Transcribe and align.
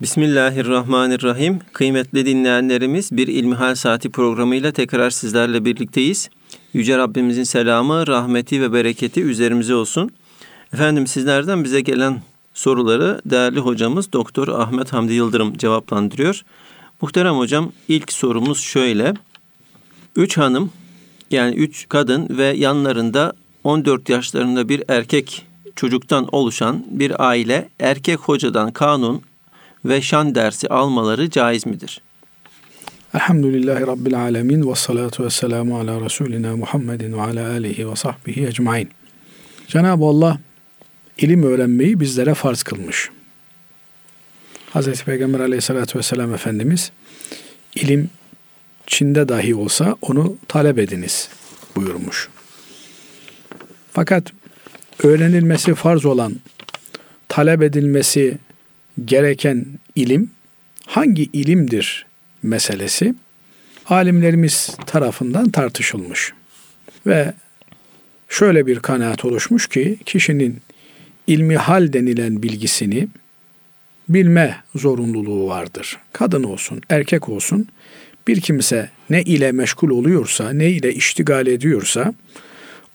Bismillahirrahmanirrahim. 0.00 1.58
Kıymetli 1.72 2.26
dinleyenlerimiz 2.26 3.12
bir 3.12 3.28
İlmihal 3.28 3.74
Saati 3.74 4.10
programıyla 4.10 4.72
tekrar 4.72 5.10
sizlerle 5.10 5.64
birlikteyiz. 5.64 6.30
Yüce 6.72 6.98
Rabbimizin 6.98 7.44
selamı, 7.44 8.06
rahmeti 8.06 8.62
ve 8.62 8.72
bereketi 8.72 9.22
üzerimize 9.22 9.74
olsun. 9.74 10.10
Efendim 10.72 11.06
sizlerden 11.06 11.64
bize 11.64 11.80
gelen 11.80 12.22
soruları 12.54 13.20
değerli 13.26 13.60
hocamız 13.60 14.12
Doktor 14.12 14.48
Ahmet 14.48 14.92
Hamdi 14.92 15.12
Yıldırım 15.12 15.56
cevaplandırıyor. 15.56 16.42
Muhterem 17.02 17.34
hocam 17.34 17.72
ilk 17.88 18.12
sorumuz 18.12 18.60
şöyle. 18.60 19.14
Üç 20.16 20.36
hanım 20.36 20.70
yani 21.30 21.54
üç 21.54 21.88
kadın 21.88 22.38
ve 22.38 22.44
yanlarında 22.44 23.32
14 23.64 24.08
yaşlarında 24.08 24.68
bir 24.68 24.82
erkek 24.88 25.46
çocuktan 25.76 26.28
oluşan 26.32 26.84
bir 26.90 27.28
aile 27.28 27.68
erkek 27.80 28.18
hocadan 28.18 28.72
kanun 28.72 29.22
ve 29.88 30.02
şan 30.02 30.34
dersi 30.34 30.68
almaları 30.68 31.30
caiz 31.30 31.66
midir? 31.66 32.02
Elhamdülillahi 33.14 33.86
Rabbil 33.86 34.20
Alemin 34.20 34.70
ve 34.70 34.74
salatu 34.74 35.24
ve 35.24 35.30
selamu 35.30 35.78
ala 35.78 36.00
Resulina 36.00 36.56
Muhammedin 36.56 37.12
ve 37.12 37.22
ala 37.22 37.50
alihi 37.50 37.90
ve 37.90 37.96
sahbihi 37.96 38.46
ecmain. 38.46 38.90
Cenab-ı 39.68 40.04
Allah 40.04 40.38
ilim 41.18 41.42
öğrenmeyi 41.42 42.00
bizlere 42.00 42.34
farz 42.34 42.62
kılmış. 42.62 43.10
Hazreti 44.70 45.04
Peygamber 45.04 45.40
aleyhissalatü 45.40 45.98
vesselam 45.98 46.34
Efendimiz 46.34 46.92
ilim 47.74 48.10
Çin'de 48.86 49.28
dahi 49.28 49.54
olsa 49.54 49.96
onu 50.02 50.36
talep 50.48 50.78
ediniz 50.78 51.28
buyurmuş. 51.76 52.28
Fakat 53.92 54.32
öğrenilmesi 55.02 55.74
farz 55.74 56.04
olan, 56.04 56.36
talep 57.28 57.62
edilmesi 57.62 58.38
gereken 59.04 59.66
ilim 59.94 60.30
hangi 60.86 61.22
ilimdir 61.22 62.06
meselesi 62.42 63.14
alimlerimiz 63.86 64.76
tarafından 64.86 65.50
tartışılmış. 65.50 66.32
Ve 67.06 67.32
şöyle 68.28 68.66
bir 68.66 68.78
kanaat 68.78 69.24
oluşmuş 69.24 69.66
ki 69.66 69.98
kişinin 70.06 70.56
ilmi 71.26 71.56
hal 71.56 71.92
denilen 71.92 72.42
bilgisini 72.42 73.08
bilme 74.08 74.56
zorunluluğu 74.74 75.48
vardır. 75.48 75.98
Kadın 76.12 76.42
olsun, 76.42 76.80
erkek 76.88 77.28
olsun 77.28 77.68
bir 78.28 78.40
kimse 78.40 78.90
ne 79.10 79.22
ile 79.22 79.52
meşgul 79.52 79.90
oluyorsa, 79.90 80.52
ne 80.52 80.70
ile 80.70 80.94
iştigal 80.94 81.46
ediyorsa 81.46 82.14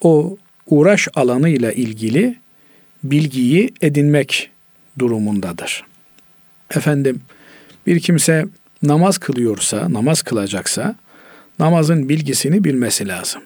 o 0.02 0.38
uğraş 0.66 1.08
alanı 1.14 1.50
ile 1.50 1.76
ilgili 1.76 2.36
bilgiyi 3.04 3.74
edinmek 3.82 4.50
durumundadır. 5.00 5.86
Efendim 6.76 7.22
bir 7.88 8.00
kimse 8.00 8.46
namaz 8.84 9.18
kılıyorsa, 9.18 9.94
namaz 9.94 10.22
kılacaksa 10.22 10.96
namazın 11.60 12.10
bilgisini 12.10 12.64
bilmesi 12.64 13.08
lazım. 13.08 13.42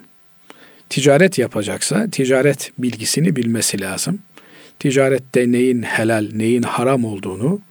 Ticaret 0.89 1.37
yapacaksa 1.37 2.09
ticaret 2.11 2.71
bilgisini 2.77 3.35
bilmesi 3.35 3.81
lazım. 3.81 4.19
Ticarette 4.79 5.51
neyin 5.51 5.83
helal, 5.83 6.29
neyin 6.33 6.63
haram 6.63 7.05
olduğunu 7.05 7.61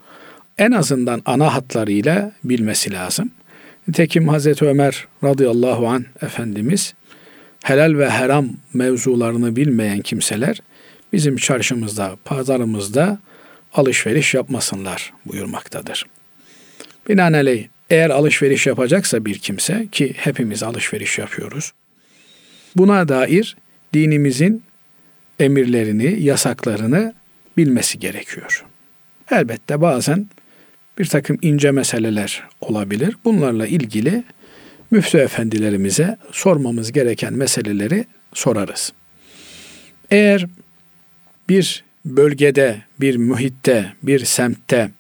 en 0.59 0.73
azından 0.73 1.23
ana 1.27 1.55
hatlarıyla 1.55 2.33
bilmesi 2.45 2.93
lazım. 2.93 3.31
Nitekim 3.89 4.29
Hazreti 4.29 4.65
Ömer 4.65 5.07
radıyallahu 5.25 5.89
an 5.89 6.05
Efendimiz 6.23 6.95
helal 7.65 7.99
ve 7.99 8.09
haram 8.09 8.49
mevzularını 8.75 9.57
bilmeyen 9.57 10.01
kimseler 10.01 10.63
bizim 11.13 11.37
çarşımızda, 11.37 12.17
pazarımızda 12.25 13.19
alışveriş 13.77 14.35
yapmasınlar 14.35 15.13
buyurmaktadır. 15.27 16.07
Binaenaleyh 17.09 17.67
eğer 17.91 18.11
alışveriş 18.11 18.67
yapacaksa 18.67 19.25
bir 19.25 19.39
kimse 19.39 19.87
ki 19.93 20.15
hepimiz 20.17 20.63
alışveriş 20.63 21.19
yapıyoruz. 21.19 21.73
Buna 22.77 23.09
dair 23.09 23.57
dinimizin 23.95 24.63
emirlerini, 25.39 26.23
yasaklarını 26.23 27.15
bilmesi 27.57 27.99
gerekiyor. 27.99 28.65
Elbette 29.31 29.81
bazen 29.81 30.27
bir 30.99 31.07
takım 31.07 31.39
ince 31.43 31.71
meseleler 31.71 32.43
olabilir. 32.61 33.17
Bunlarla 33.25 33.67
ilgili 33.67 34.25
müftü 34.91 35.19
efendilerimize 35.19 36.17
sormamız 36.33 36.93
gereken 36.93 37.33
meseleleri 37.33 38.05
sorarız. 38.35 38.93
Eğer 40.11 40.47
bir 41.49 41.85
bölgede, 42.05 42.83
bir 43.01 43.17
muhitte, 43.17 43.93
bir 44.03 44.25
semtte 44.25 44.91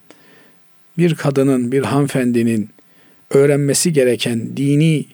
bir 0.98 1.14
kadının, 1.14 1.72
bir 1.72 1.82
hanımefendinin 1.82 2.70
öğrenmesi 3.30 3.92
gereken 3.92 4.56
dini 4.56 5.06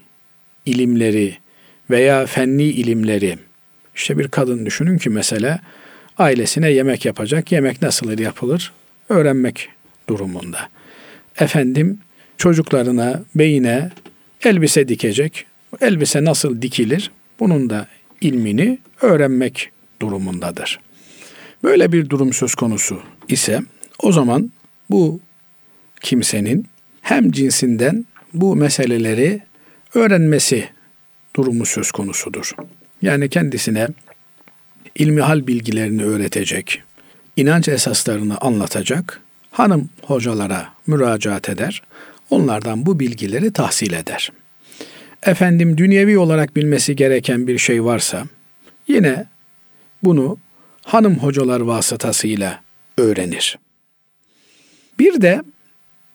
ilimleri 0.66 1.36
veya 1.90 2.26
fenni 2.26 2.64
ilimleri, 2.64 3.38
işte 3.94 4.18
bir 4.18 4.28
kadın 4.28 4.66
düşünün 4.66 4.98
ki 4.98 5.10
mesela 5.10 5.60
ailesine 6.18 6.70
yemek 6.70 7.04
yapacak, 7.04 7.52
yemek 7.52 7.82
nasıl 7.82 8.18
yapılır? 8.18 8.72
Öğrenmek 9.08 9.68
durumunda. 10.08 10.68
Efendim 11.40 11.98
çocuklarına, 12.38 13.22
beyine 13.34 13.90
elbise 14.44 14.88
dikecek, 14.88 15.46
elbise 15.80 16.24
nasıl 16.24 16.62
dikilir? 16.62 17.10
Bunun 17.40 17.70
da 17.70 17.86
ilmini 18.20 18.78
öğrenmek 19.00 19.70
durumundadır. 20.02 20.80
Böyle 21.62 21.92
bir 21.92 22.08
durum 22.08 22.32
söz 22.32 22.54
konusu 22.54 23.02
ise 23.28 23.60
o 23.98 24.12
zaman 24.12 24.50
bu 24.90 25.20
kimsenin 26.00 26.66
hem 27.00 27.30
cinsinden 27.32 28.06
bu 28.34 28.56
meseleleri 28.56 29.40
öğrenmesi 29.94 30.68
durumu 31.36 31.66
söz 31.66 31.90
konusudur. 31.90 32.54
Yani 33.02 33.28
kendisine 33.28 33.88
ilmihal 34.94 35.46
bilgilerini 35.46 36.04
öğretecek, 36.04 36.82
inanç 37.36 37.68
esaslarını 37.68 38.38
anlatacak, 38.38 39.20
hanım 39.50 39.88
hocalara 40.02 40.68
müracaat 40.86 41.48
eder, 41.48 41.82
onlardan 42.30 42.86
bu 42.86 43.00
bilgileri 43.00 43.52
tahsil 43.52 43.92
eder. 43.92 44.32
Efendim 45.22 45.78
dünyevi 45.78 46.18
olarak 46.18 46.56
bilmesi 46.56 46.96
gereken 46.96 47.46
bir 47.46 47.58
şey 47.58 47.84
varsa 47.84 48.24
yine 48.88 49.26
bunu 50.02 50.38
hanım 50.84 51.18
hocalar 51.18 51.60
vasıtasıyla 51.60 52.60
öğrenir. 52.98 53.58
Bir 54.98 55.20
de 55.20 55.42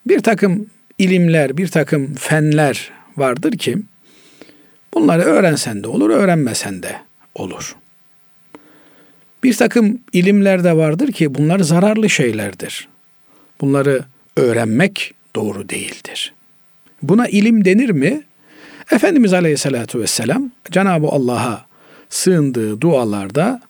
bir 0.07 0.19
takım 0.19 0.69
ilimler, 0.97 1.57
bir 1.57 1.67
takım 1.67 2.15
fenler 2.15 2.91
vardır 3.17 3.51
ki 3.51 3.77
bunları 4.93 5.21
öğrensen 5.21 5.83
de 5.83 5.87
olur, 5.87 6.09
öğrenmesen 6.09 6.83
de 6.83 7.01
olur. 7.35 7.75
Bir 9.43 9.53
takım 9.53 9.99
ilimler 10.13 10.63
de 10.63 10.77
vardır 10.77 11.11
ki 11.11 11.35
bunlar 11.35 11.59
zararlı 11.59 12.09
şeylerdir. 12.09 12.87
Bunları 13.61 14.03
öğrenmek 14.37 15.13
doğru 15.35 15.69
değildir. 15.69 16.33
Buna 17.01 17.27
ilim 17.27 17.65
denir 17.65 17.89
mi? 17.89 18.21
Efendimiz 18.91 19.33
Aleyhisselatü 19.33 19.99
Vesselam 19.99 20.51
Cenab-ı 20.71 21.07
Allah'a 21.07 21.65
sığındığı 22.09 22.81
dualarda 22.81 23.61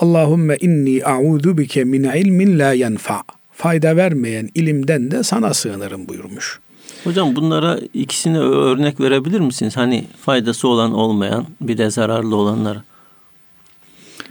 Allahümme 0.00 0.56
inni 0.60 1.04
a'udhu 1.04 1.58
bike 1.58 1.84
min 1.84 2.04
ilmin 2.04 2.58
la 2.58 2.72
yenfa. 2.72 3.22
Fayda 3.52 3.96
vermeyen 3.96 4.48
ilimden 4.54 5.10
de 5.10 5.22
sana 5.22 5.54
sığınırım 5.54 6.08
buyurmuş. 6.08 6.60
Hocam 7.04 7.36
bunlara 7.36 7.78
ikisine 7.94 8.38
örnek 8.38 9.00
verebilir 9.00 9.40
misiniz? 9.40 9.76
Hani 9.76 10.04
faydası 10.20 10.68
olan 10.68 10.92
olmayan 10.92 11.46
bir 11.60 11.78
de 11.78 11.90
zararlı 11.90 12.36
olanlara. 12.36 12.84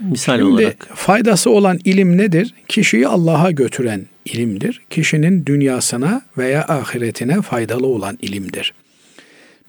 Misal 0.00 0.38
Şimdi, 0.38 0.52
olarak. 0.52 0.88
Faydası 0.94 1.50
olan 1.50 1.78
ilim 1.84 2.18
nedir? 2.18 2.54
Kişiyi 2.68 3.08
Allah'a 3.08 3.50
götüren 3.50 4.06
ilimdir. 4.24 4.82
Kişinin 4.90 5.46
dünyasına 5.46 6.22
veya 6.38 6.64
ahiretine 6.68 7.42
faydalı 7.42 7.86
olan 7.86 8.18
ilimdir. 8.22 8.74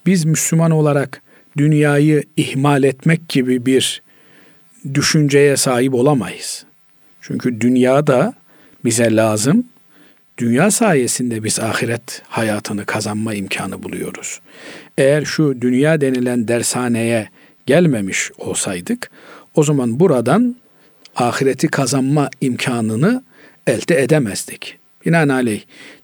Biz 0.06 0.26
Müslüman 0.26 0.72
olarak 0.72 1.22
dünyayı 1.58 2.24
ihmal 2.38 2.84
etmek 2.84 3.30
gibi 3.30 3.66
bir 3.66 4.02
düşünceye 4.94 5.58
sahip 5.58 5.94
olamayız. 5.94 6.66
Çünkü 7.22 7.62
dünya 7.62 8.08
da 8.08 8.34
bize 8.86 9.16
lazım. 9.16 9.66
Dünya 10.38 10.72
sayesinde 10.72 11.44
biz 11.44 11.60
ahiret 11.60 12.22
hayatını 12.28 12.86
kazanma 12.86 13.34
imkanı 13.34 13.84
buluyoruz. 13.84 14.40
Eğer 14.98 15.26
şu 15.26 15.62
dünya 15.62 16.02
denilen 16.02 16.48
dershaneye 16.48 17.30
gelmemiş 17.66 18.32
olsaydık 18.38 19.12
o 19.56 19.64
zaman 19.64 20.00
buradan 20.00 20.56
ahireti 21.16 21.68
kazanma 21.68 22.30
imkanını 22.42 23.24
elde 23.68 24.04
edemezdik. 24.04 24.78
Binaenaleyh 25.06 25.62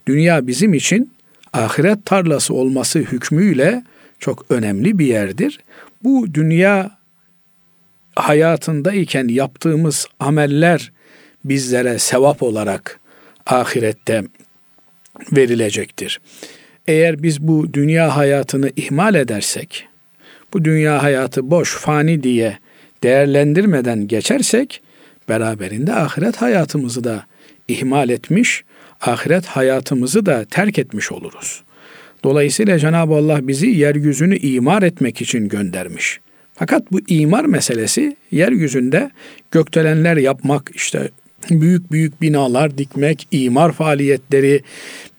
dünya 0.08 0.48
bizim 0.48 0.74
için 0.74 1.12
ahiret 1.54 2.06
tarlası 2.06 2.54
olması 2.54 3.00
hükmüyle 3.00 3.84
çok 4.20 4.46
önemli 4.50 5.00
bir 5.00 5.06
yerdir. 5.06 5.60
Bu 6.04 6.34
dünya 6.34 6.97
hayatındayken 8.18 9.28
yaptığımız 9.28 10.08
ameller 10.20 10.92
bizlere 11.46 12.00
sevap 12.00 12.44
olarak 12.44 13.00
ahirette 13.46 14.24
verilecektir. 15.32 16.20
Eğer 16.88 17.24
biz 17.24 17.42
bu 17.42 17.74
dünya 17.74 18.16
hayatını 18.16 18.72
ihmal 18.76 19.16
edersek, 19.16 19.88
bu 20.54 20.66
dünya 20.66 21.04
hayatı 21.04 21.52
boş, 21.52 21.76
fani 21.76 22.24
diye 22.24 22.58
değerlendirmeden 23.04 24.08
geçersek, 24.08 24.82
beraberinde 25.30 25.94
ahiret 25.94 26.38
hayatımızı 26.38 27.04
da 27.04 27.26
ihmal 27.68 28.10
etmiş, 28.10 28.64
ahiret 29.02 29.46
hayatımızı 29.46 30.26
da 30.26 30.46
terk 30.46 30.80
etmiş 30.80 31.12
oluruz. 31.12 31.64
Dolayısıyla 32.24 32.80
Cenab-ı 32.80 33.14
Allah 33.14 33.48
bizi 33.48 33.68
yeryüzünü 33.68 34.38
imar 34.38 34.84
etmek 34.84 35.22
için 35.22 35.50
göndermiş. 35.50 36.20
Fakat 36.58 36.92
bu 36.92 37.00
imar 37.08 37.46
meselesi 37.46 38.18
yeryüzünde 38.32 39.12
gökdelenler 39.52 40.18
yapmak, 40.18 40.72
işte 40.76 41.10
büyük 41.50 41.92
büyük 41.92 42.22
binalar 42.22 42.78
dikmek, 42.78 43.28
imar 43.32 43.72
faaliyetleri 43.72 44.62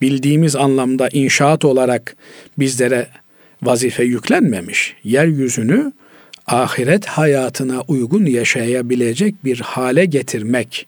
bildiğimiz 0.01 0.55
anlamda 0.55 1.09
inşaat 1.13 1.65
olarak 1.65 2.15
bizlere 2.57 3.07
vazife 3.63 4.03
yüklenmemiş. 4.03 4.95
Yeryüzünü 5.03 5.91
ahiret 6.47 7.05
hayatına 7.05 7.81
uygun 7.81 8.25
yaşayabilecek 8.25 9.45
bir 9.45 9.59
hale 9.59 10.05
getirmek 10.05 10.87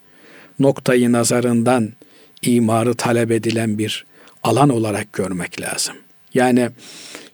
noktayı 0.60 1.12
nazarından 1.12 1.90
imarı 2.42 2.94
talep 2.94 3.32
edilen 3.32 3.78
bir 3.78 4.06
alan 4.44 4.70
olarak 4.70 5.14
görmek 5.14 5.62
lazım. 5.62 5.96
Yani 6.34 6.70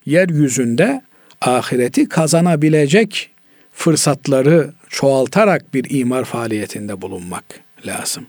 yeryüzünde 0.06 1.02
ahireti 1.42 2.10
kazanabilecek 2.10 3.30
fırsatları 3.74 4.72
çoğaltarak 4.90 5.74
bir 5.74 5.86
imar 5.90 6.24
faaliyetinde 6.24 7.02
bulunmak 7.02 7.44
lazım. 7.86 8.26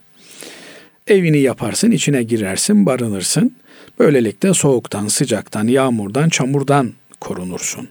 Evini 1.07 1.39
yaparsın, 1.39 1.91
içine 1.91 2.23
girersin, 2.23 2.87
barınırsın. 2.87 3.57
Böylelikle 3.99 4.55
soğuktan, 4.55 5.09
sıcaktan, 5.09 5.69
yağmurdan, 5.69 6.29
çamurdan 6.29 6.93
korunursun. 7.21 7.89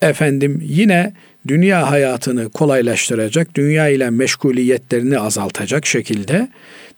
Efendim 0.00 0.60
yine 0.64 1.12
dünya 1.48 1.90
hayatını 1.90 2.50
kolaylaştıracak, 2.50 3.54
dünya 3.54 3.88
ile 3.88 4.10
meşguliyetlerini 4.10 5.18
azaltacak 5.18 5.86
şekilde 5.86 6.48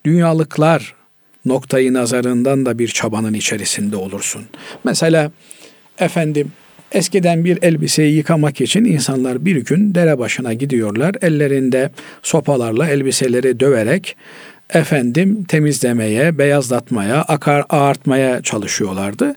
dünyalıklar 0.05 0.95
noktayı 1.45 1.95
nazarından 1.95 2.67
da 2.67 2.79
bir 2.79 2.89
çabanın 2.89 3.35
içerisinde 3.35 3.97
olursun. 3.97 4.43
Mesela 4.85 5.31
efendim 5.99 6.53
eskiden 6.93 7.45
bir 7.45 7.63
elbiseyi 7.63 8.17
yıkamak 8.17 8.61
için 8.61 8.85
insanlar 8.85 9.45
bir 9.45 9.57
gün 9.57 9.95
dere 9.95 10.19
başına 10.19 10.53
gidiyorlar. 10.53 11.15
Ellerinde 11.23 11.91
sopalarla 12.23 12.89
elbiseleri 12.89 13.61
döverek 13.61 14.17
efendim 14.75 15.45
temizlemeye, 15.45 16.39
beyazlatmaya, 16.39 17.23
akar 17.23 17.65
ağartmaya 17.69 18.43
çalışıyorlardı. 18.43 19.35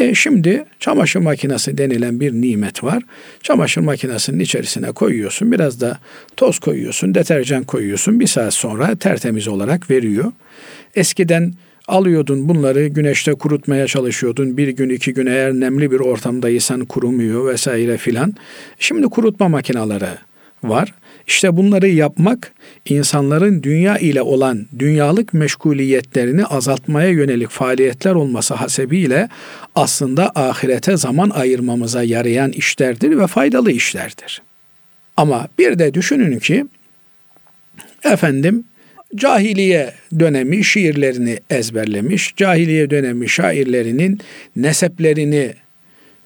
E 0.00 0.14
şimdi 0.14 0.64
çamaşır 0.80 1.20
makinesi 1.20 1.78
denilen 1.78 2.20
bir 2.20 2.32
nimet 2.32 2.84
var. 2.84 3.02
Çamaşır 3.42 3.80
makinesinin 3.80 4.40
içerisine 4.40 4.92
koyuyorsun, 4.92 5.52
biraz 5.52 5.80
da 5.80 5.98
toz 6.36 6.58
koyuyorsun, 6.58 7.14
deterjan 7.14 7.64
koyuyorsun. 7.64 8.20
Bir 8.20 8.26
saat 8.26 8.54
sonra 8.54 8.94
tertemiz 8.96 9.48
olarak 9.48 9.90
veriyor. 9.90 10.32
Eskiden 10.94 11.54
alıyordun 11.88 12.48
bunları 12.48 12.86
güneşte 12.86 13.32
kurutmaya 13.32 13.86
çalışıyordun. 13.86 14.56
Bir 14.56 14.68
gün 14.68 14.90
iki 14.90 15.14
gün 15.14 15.26
eğer 15.26 15.52
nemli 15.52 15.90
bir 15.90 16.00
ortamdaysan 16.00 16.84
kurumuyor 16.84 17.52
vesaire 17.52 17.96
filan. 17.96 18.34
Şimdi 18.78 19.06
kurutma 19.06 19.48
makineleri 19.48 20.08
var. 20.64 20.94
İşte 21.26 21.56
bunları 21.56 21.88
yapmak 21.88 22.52
insanların 22.88 23.62
dünya 23.62 23.98
ile 23.98 24.22
olan 24.22 24.66
dünyalık 24.78 25.34
meşguliyetlerini 25.34 26.46
azaltmaya 26.46 27.08
yönelik 27.08 27.50
faaliyetler 27.50 28.14
olması 28.14 28.54
hasebiyle 28.54 29.28
aslında 29.74 30.32
ahirete 30.34 30.96
zaman 30.96 31.30
ayırmamıza 31.30 32.02
yarayan 32.02 32.50
işlerdir 32.50 33.18
ve 33.18 33.26
faydalı 33.26 33.72
işlerdir. 33.72 34.42
Ama 35.16 35.48
bir 35.58 35.78
de 35.78 35.94
düşünün 35.94 36.38
ki 36.38 36.66
efendim 38.04 38.64
cahiliye 39.16 39.92
dönemi 40.18 40.64
şiirlerini 40.64 41.38
ezberlemiş, 41.50 42.34
cahiliye 42.36 42.90
dönemi 42.90 43.28
şairlerinin 43.28 44.20
neseplerini 44.56 45.54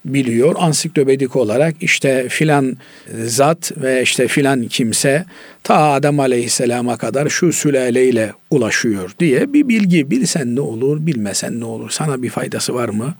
biliyor. 0.04 0.54
Ansiklopedik 0.58 1.36
olarak 1.36 1.74
işte 1.80 2.28
filan 2.28 2.76
zat 3.24 3.72
ve 3.76 4.02
işte 4.02 4.28
filan 4.28 4.64
kimse 4.64 5.24
ta 5.62 5.74
Adem 5.74 6.20
Aleyhisselam'a 6.20 6.96
kadar 6.96 7.28
şu 7.28 7.52
sülaleyle 7.52 8.32
ulaşıyor 8.50 9.10
diye 9.20 9.52
bir 9.52 9.68
bilgi 9.68 10.10
bilsen 10.10 10.56
ne 10.56 10.60
olur 10.60 11.06
bilmesen 11.06 11.60
ne 11.60 11.64
olur 11.64 11.90
sana 11.90 12.22
bir 12.22 12.30
faydası 12.30 12.74
var 12.74 12.88
mı? 12.88 13.14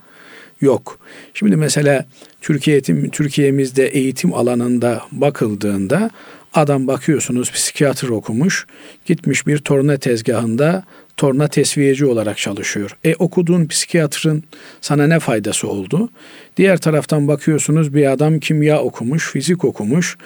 Yok. 0.60 0.98
Şimdi 1.34 1.56
mesela 1.56 2.04
Türkiye, 2.40 2.80
Türkiye'mizde 3.12 3.86
eğitim 3.86 4.34
alanında 4.34 5.02
bakıldığında 5.12 6.10
adam 6.56 6.86
bakıyorsunuz 6.86 7.52
psikiyatr 7.52 8.08
okumuş 8.08 8.66
gitmiş 9.06 9.46
bir 9.46 9.58
torna 9.58 9.96
tezgahında 9.96 10.84
torna 11.16 11.48
tesviyeci 11.48 12.06
olarak 12.06 12.38
çalışıyor. 12.38 12.96
E 13.04 13.14
okuduğun 13.14 13.66
psikiyatrın 13.66 14.44
sana 14.80 15.06
ne 15.06 15.18
faydası 15.18 15.68
oldu? 15.68 16.08
Diğer 16.56 16.76
taraftan 16.76 17.28
bakıyorsunuz 17.28 17.94
bir 17.94 18.12
adam 18.12 18.40
kimya 18.40 18.80
okumuş, 18.80 19.30
fizik 19.30 19.64
okumuş, 19.64 20.16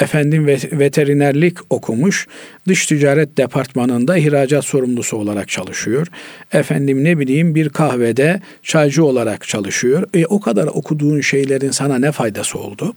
efendim 0.00 0.46
veterinerlik 0.72 1.58
okumuş, 1.70 2.26
dış 2.68 2.86
ticaret 2.86 3.38
departmanında 3.38 4.18
ihracat 4.18 4.64
sorumlusu 4.64 5.16
olarak 5.16 5.48
çalışıyor. 5.48 6.06
Efendim 6.52 7.04
ne 7.04 7.18
bileyim 7.18 7.54
bir 7.54 7.68
kahvede 7.68 8.40
çaycı 8.62 9.04
olarak 9.04 9.48
çalışıyor. 9.48 10.08
E 10.14 10.26
o 10.26 10.40
kadar 10.40 10.66
okuduğun 10.66 11.20
şeylerin 11.20 11.70
sana 11.70 11.98
ne 11.98 12.12
faydası 12.12 12.58
oldu? 12.58 12.94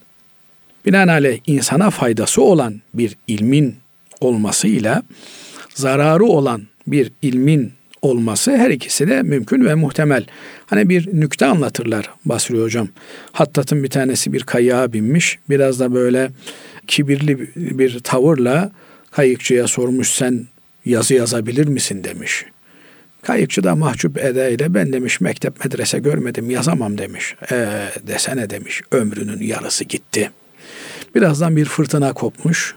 Binaenaleyh 0.85 1.39
insana 1.47 1.89
faydası 1.89 2.41
olan 2.41 2.81
bir 2.93 3.17
ilmin 3.27 3.75
olmasıyla 4.21 5.03
zararı 5.75 6.25
olan 6.25 6.61
bir 6.87 7.11
ilmin 7.21 7.71
olması 8.01 8.57
her 8.57 8.69
ikisi 8.69 9.07
de 9.07 9.23
mümkün 9.23 9.65
ve 9.65 9.75
muhtemel. 9.75 10.25
Hani 10.65 10.89
bir 10.89 11.07
nükte 11.19 11.45
anlatırlar 11.45 12.09
Basri 12.25 12.61
Hocam. 12.61 12.87
Hattat'ın 13.31 13.83
bir 13.83 13.89
tanesi 13.89 14.33
bir 14.33 14.43
kayığa 14.43 14.93
binmiş. 14.93 15.39
Biraz 15.49 15.79
da 15.79 15.93
böyle 15.93 16.29
kibirli 16.87 17.49
bir 17.55 17.99
tavırla 17.99 18.71
kayıkçıya 19.11 19.67
sormuş 19.67 20.09
sen 20.09 20.47
yazı 20.85 21.13
yazabilir 21.13 21.67
misin 21.67 22.03
demiş. 22.03 22.45
Kayıkçı 23.21 23.63
da 23.63 23.75
mahcup 23.75 24.17
edeyle 24.17 24.73
ben 24.73 24.93
demiş 24.93 25.21
mektep 25.21 25.65
medrese 25.65 25.99
görmedim 25.99 26.49
yazamam 26.49 26.97
demiş. 26.97 27.35
E 27.51 27.67
desene 28.07 28.49
demiş 28.49 28.81
ömrünün 28.91 29.41
yarısı 29.41 29.83
gitti. 29.83 30.31
Birazdan 31.15 31.55
bir 31.55 31.65
fırtına 31.65 32.13
kopmuş. 32.13 32.75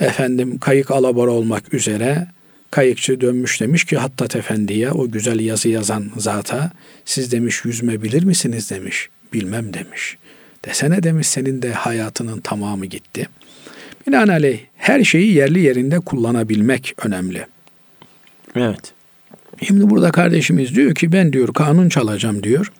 Efendim 0.00 0.58
kayık 0.58 0.90
alabora 0.90 1.30
olmak 1.30 1.74
üzere 1.74 2.26
Kayıkçı 2.74 3.20
dönmüş 3.20 3.60
demiş 3.60 3.84
ki 3.84 3.96
Hattat 3.96 4.36
Efendi'ye 4.36 4.90
o 4.90 5.10
güzel 5.10 5.40
yazı 5.40 5.68
yazan 5.68 6.10
zata 6.16 6.70
siz 7.04 7.32
demiş 7.32 7.64
yüzme 7.64 8.02
bilir 8.02 8.24
misiniz 8.24 8.70
demiş. 8.70 9.08
Bilmem 9.32 9.74
demiş. 9.74 10.16
Desene 10.64 11.02
demiş 11.02 11.26
senin 11.26 11.62
de 11.62 11.72
hayatının 11.72 12.40
tamamı 12.40 12.86
gitti. 12.86 13.28
Binaenaleyh 14.06 14.58
her 14.76 15.04
şeyi 15.04 15.32
yerli 15.34 15.60
yerinde 15.60 16.00
kullanabilmek 16.00 16.94
önemli. 17.04 17.46
Evet. 18.56 18.92
Şimdi 19.62 19.90
burada 19.90 20.10
kardeşimiz 20.10 20.74
diyor 20.74 20.94
ki 20.94 21.12
ben 21.12 21.32
diyor 21.32 21.54
kanun 21.54 21.88
çalacağım 21.88 22.42
diyor. 22.42 22.72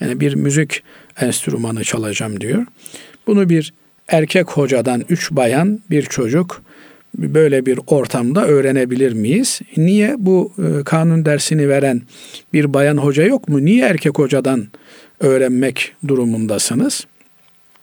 Yani 0.00 0.20
bir 0.20 0.34
müzik 0.34 0.82
enstrümanı 1.20 1.84
çalacağım 1.84 2.40
diyor. 2.40 2.66
Bunu 3.26 3.48
bir 3.48 3.72
erkek 4.08 4.50
hocadan 4.50 5.04
üç 5.08 5.30
bayan 5.30 5.80
bir 5.90 6.02
çocuk 6.02 6.62
böyle 7.14 7.66
bir 7.66 7.80
ortamda 7.86 8.46
öğrenebilir 8.46 9.12
miyiz? 9.12 9.60
Niye 9.76 10.14
bu 10.18 10.52
e, 10.58 10.84
kanun 10.84 11.24
dersini 11.24 11.68
veren 11.68 12.02
bir 12.52 12.74
bayan 12.74 12.96
hoca 12.96 13.24
yok 13.24 13.48
mu? 13.48 13.64
Niye 13.64 13.86
erkek 13.86 14.18
hocadan 14.18 14.66
öğrenmek 15.20 15.92
durumundasınız? 16.08 17.06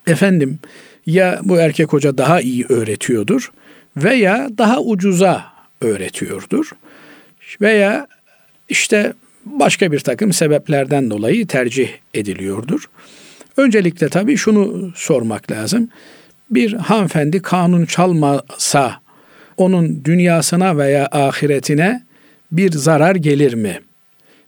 Efendim 0.07 0.59
ya 1.05 1.39
bu 1.43 1.57
erkek 1.57 1.93
hoca 1.93 2.17
daha 2.17 2.41
iyi 2.41 2.65
öğretiyordur 2.69 3.51
veya 3.97 4.49
daha 4.57 4.81
ucuza 4.81 5.45
öğretiyordur 5.81 6.71
veya 7.61 8.07
işte 8.69 9.13
başka 9.45 9.91
bir 9.91 9.99
takım 9.99 10.33
sebeplerden 10.33 11.09
dolayı 11.09 11.47
tercih 11.47 11.89
ediliyordur. 12.13 12.89
Öncelikle 13.57 14.09
tabii 14.09 14.37
şunu 14.37 14.91
sormak 14.95 15.51
lazım. 15.51 15.89
Bir 16.49 16.73
hanımefendi 16.73 17.41
kanun 17.41 17.85
çalmasa 17.85 18.99
onun 19.57 20.01
dünyasına 20.05 20.77
veya 20.77 21.07
ahiretine 21.11 22.03
bir 22.51 22.71
zarar 22.71 23.15
gelir 23.15 23.53
mi? 23.53 23.79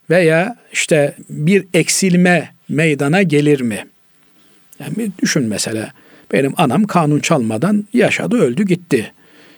Veya 0.09 0.55
işte 0.73 1.15
bir 1.29 1.65
eksilme 1.73 2.49
meydana 2.69 3.21
gelir 3.21 3.61
mi? 3.61 3.87
Yani 4.79 5.11
düşün 5.19 5.43
mesela 5.43 5.91
benim 6.33 6.53
anam 6.57 6.83
kanun 6.83 7.19
çalmadan 7.19 7.87
yaşadı 7.93 8.37
öldü 8.37 8.63
gitti. 8.63 9.11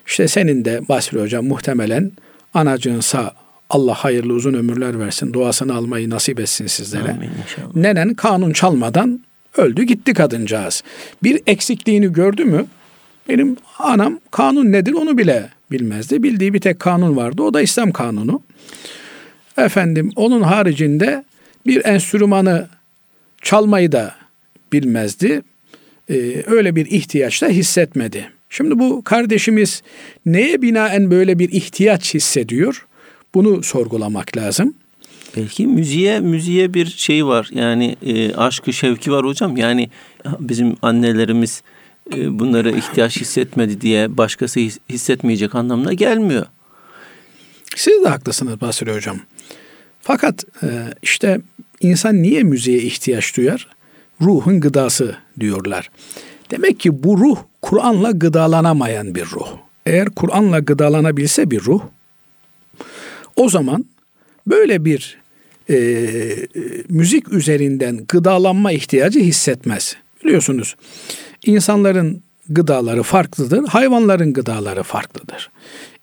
İşte 0.08 0.28
senin 0.28 0.66
de 0.66 0.82
Basri 0.90 1.22
Hocam 1.22 1.46
muhtemelen 1.46 2.12
anacığın 2.54 3.00
sağ 3.00 3.34
Allah 3.70 3.94
hayırlı 3.94 4.34
uzun 4.34 4.54
ömürler 4.54 5.00
versin. 5.00 5.34
Duasını 5.34 5.76
almayı 5.76 6.10
nasip 6.10 6.40
etsin 6.40 6.68
sizlere. 6.68 7.12
Amin 7.12 7.30
inşallah. 7.44 7.76
Nenen 7.76 8.14
kanun 8.14 8.54
çalmadan 8.54 9.20
öldü 9.58 9.84
gitti 9.84 10.14
kadıncağız. 10.14 10.84
Bir 11.24 11.42
eksikliğini 11.48 12.14
gördü 12.14 12.46
mü? 12.46 12.66
Benim 13.30 13.58
anam 13.80 14.20
kanun 14.32 14.72
nedir 14.72 14.94
onu 14.94 15.18
bile 15.18 15.50
bilmezdi. 15.72 16.24
Bildiği 16.24 16.54
bir 16.54 16.62
tek 16.62 16.80
kanun 16.80 17.16
vardı. 17.16 17.44
O 17.44 17.54
da 17.54 17.62
İslam 17.62 17.92
kanunu. 17.92 18.42
Efendim 19.58 20.12
onun 20.16 20.42
haricinde 20.42 21.24
bir 21.66 21.86
enstrümanı 21.86 22.68
çalmayı 23.42 23.92
da 23.92 24.16
bilmezdi. 24.74 25.42
Ee, 26.10 26.44
öyle 26.48 26.76
bir 26.76 26.86
ihtiyaç 26.86 27.42
da 27.42 27.48
hissetmedi. 27.48 28.30
Şimdi 28.50 28.80
bu 28.80 29.04
kardeşimiz 29.04 29.84
neye 30.26 30.62
binaen 30.62 31.12
böyle 31.12 31.40
bir 31.40 31.52
ihtiyaç 31.52 32.14
hissediyor? 32.14 32.88
Bunu 33.34 33.64
sorgulamak 33.64 34.38
lazım. 34.38 34.74
Belki 35.38 35.68
müziğe 35.68 36.20
müziğe 36.20 36.74
bir 36.74 36.86
şey 36.86 37.26
var. 37.26 37.50
Yani 37.54 37.96
e, 38.06 38.34
aşkı 38.36 38.74
şevki 38.74 39.12
var 39.12 39.26
hocam. 39.26 39.58
Yani 39.58 39.90
bizim 40.40 40.76
annelerimiz 40.82 41.64
e, 42.16 42.40
bunlara 42.40 42.72
ihtiyaç 42.72 43.22
hissetmedi 43.22 43.82
diye 43.82 44.18
başkası 44.18 44.60
his- 44.60 44.80
hissetmeyecek 44.90 45.56
anlamına 45.56 45.94
gelmiyor. 45.94 46.46
Siz 47.76 48.04
de 48.04 48.10
haklısınız 48.10 48.62
Basri 48.62 48.94
Hocam. 48.94 49.20
Fakat 50.02 50.46
e, 50.64 50.68
işte 51.02 51.42
insan 51.82 52.22
niye 52.22 52.44
müziğe 52.44 52.78
ihtiyaç 52.82 53.38
duyar? 53.38 53.68
Ruhun 54.22 54.60
gıdası 54.60 55.16
diyorlar. 55.40 55.90
Demek 56.52 56.80
ki 56.80 57.04
bu 57.04 57.18
ruh 57.18 57.38
Kur'an'la 57.62 58.12
gıdalanamayan 58.12 59.16
bir 59.16 59.26
ruh. 59.26 59.48
Eğer 59.86 60.10
Kur'an'la 60.10 60.60
gıdalanabilse 60.60 61.52
bir 61.52 61.60
ruh, 61.62 61.82
o 63.40 63.50
zaman 63.50 63.86
böyle 64.48 64.86
bir 64.86 65.18
e, 65.70 65.76
e, 65.76 66.48
müzik 66.90 67.34
üzerinden 67.34 68.06
gıdalanma 68.08 68.72
ihtiyacı 68.72 69.20
hissetmez. 69.20 69.96
Biliyorsunuz 70.26 70.76
insanların 71.46 72.24
gıdaları 72.50 73.04
farklıdır, 73.04 73.68
hayvanların 73.68 74.34
gıdaları 74.34 74.84
farklıdır. 74.84 75.50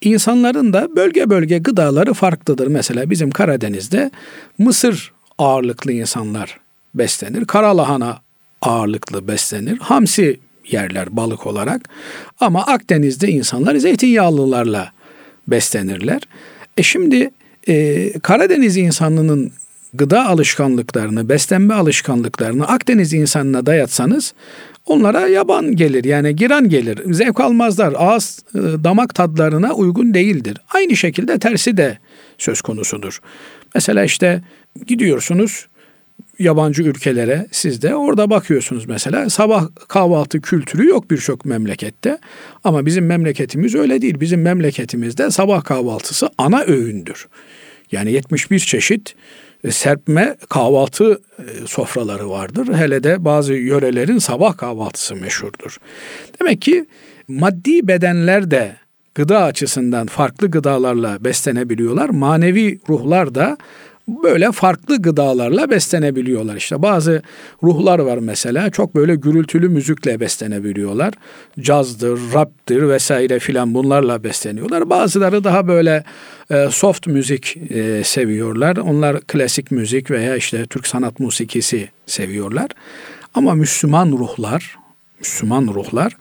İnsanların 0.00 0.72
da 0.72 0.96
bölge 0.96 1.30
bölge 1.30 1.58
gıdaları 1.58 2.14
farklıdır. 2.14 2.66
Mesela 2.66 3.10
bizim 3.10 3.30
Karadeniz'de 3.30 4.10
mısır 4.58 5.12
ağırlıklı 5.38 5.92
insanlar 5.92 6.60
beslenir. 6.94 7.44
Karalahana 7.44 8.20
ağırlıklı 8.62 9.28
beslenir. 9.28 9.78
Hamsi 9.78 10.40
yerler 10.70 11.16
balık 11.16 11.46
olarak. 11.46 11.88
Ama 12.40 12.66
Akdeniz'de 12.66 13.28
insanlar 13.28 13.76
zeytinyağlılarla 13.76 14.92
beslenirler. 15.48 16.22
E 16.76 16.82
şimdi 16.82 17.30
e, 17.68 18.12
Karadeniz 18.18 18.76
insanının 18.76 19.52
gıda 19.94 20.26
alışkanlıklarını, 20.26 21.28
beslenme 21.28 21.74
alışkanlıklarını 21.74 22.68
Akdeniz 22.68 23.12
insanına 23.12 23.66
dayatsanız 23.66 24.34
onlara 24.86 25.26
yaban 25.26 25.76
gelir 25.76 26.04
yani 26.04 26.36
giran 26.36 26.68
gelir. 26.68 27.14
Zevk 27.14 27.40
almazlar. 27.40 27.94
Ağız 27.96 28.44
e, 28.54 28.58
damak 28.58 29.14
tadlarına 29.14 29.74
uygun 29.74 30.14
değildir. 30.14 30.58
Aynı 30.74 30.96
şekilde 30.96 31.38
tersi 31.38 31.76
de 31.76 31.98
söz 32.38 32.60
konusudur. 32.60 33.20
Mesela 33.74 34.04
işte 34.04 34.42
gidiyorsunuz 34.86 35.66
yabancı 36.38 36.82
ülkelere 36.82 37.46
siz 37.50 37.82
de 37.82 37.94
orada 37.94 38.30
bakıyorsunuz 38.30 38.86
mesela 38.86 39.30
sabah 39.30 39.68
kahvaltı 39.88 40.40
kültürü 40.40 40.88
yok 40.88 41.10
birçok 41.10 41.44
memlekette 41.44 42.18
ama 42.64 42.86
bizim 42.86 43.06
memleketimiz 43.06 43.74
öyle 43.74 44.02
değil. 44.02 44.20
Bizim 44.20 44.42
memleketimizde 44.42 45.30
sabah 45.30 45.64
kahvaltısı 45.64 46.28
ana 46.38 46.62
öğündür. 46.62 47.28
Yani 47.92 48.12
71 48.12 48.58
çeşit 48.58 49.14
e, 49.64 49.70
serpme 49.70 50.36
kahvaltı 50.48 51.20
e, 51.38 51.66
sofraları 51.66 52.30
vardır. 52.30 52.74
Hele 52.74 53.02
de 53.02 53.24
bazı 53.24 53.54
yörelerin 53.54 54.18
sabah 54.18 54.56
kahvaltısı 54.56 55.16
meşhurdur. 55.16 55.76
Demek 56.40 56.62
ki 56.62 56.86
maddi 57.28 57.88
bedenler 57.88 58.50
de 58.50 58.76
gıda 59.14 59.42
açısından 59.42 60.06
farklı 60.06 60.50
gıdalarla 60.50 61.24
beslenebiliyorlar. 61.24 62.08
Manevi 62.08 62.80
ruhlar 62.88 63.34
da 63.34 63.56
böyle 64.08 64.52
farklı 64.52 65.02
gıdalarla 65.02 65.70
beslenebiliyorlar. 65.70 66.56
İşte 66.56 66.82
bazı 66.82 67.22
ruhlar 67.62 67.98
var 67.98 68.18
mesela 68.18 68.70
çok 68.70 68.94
böyle 68.94 69.14
gürültülü 69.14 69.68
müzikle 69.68 70.20
beslenebiliyorlar. 70.20 71.14
Cazdır, 71.60 72.20
raptir 72.34 72.88
vesaire 72.88 73.38
filan 73.38 73.74
bunlarla 73.74 74.24
besleniyorlar. 74.24 74.90
Bazıları 74.90 75.44
daha 75.44 75.68
böyle 75.68 76.04
e, 76.50 76.68
soft 76.70 77.06
müzik 77.06 77.56
e, 77.70 78.04
seviyorlar. 78.04 78.76
Onlar 78.76 79.20
klasik 79.20 79.70
müzik 79.70 80.10
veya 80.10 80.36
işte 80.36 80.66
Türk 80.66 80.86
sanat 80.86 81.20
musikisi 81.20 81.88
seviyorlar. 82.06 82.70
Ama 83.34 83.54
Müslüman 83.54 84.12
ruhlar, 84.12 84.76
Müslüman 85.18 85.66
ruhlar 85.66 86.16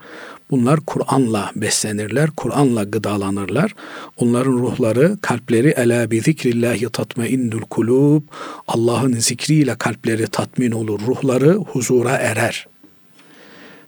Bunlar 0.50 0.80
Kur'an'la 0.80 1.50
beslenirler, 1.56 2.30
Kur'an'la 2.36 2.84
gıdalanırlar. 2.84 3.74
Onların 4.16 4.52
ruhları, 4.52 5.16
kalpleri 5.22 5.68
ela 5.68 6.10
bi 6.10 6.20
zikrillahi 6.20 6.88
tatmainnul 6.92 7.60
kulub. 7.60 8.22
Allah'ın 8.68 9.12
zikriyle 9.12 9.74
kalpleri 9.74 10.26
tatmin 10.26 10.70
olur, 10.70 11.00
ruhları 11.06 11.54
huzura 11.54 12.10
erer. 12.10 12.66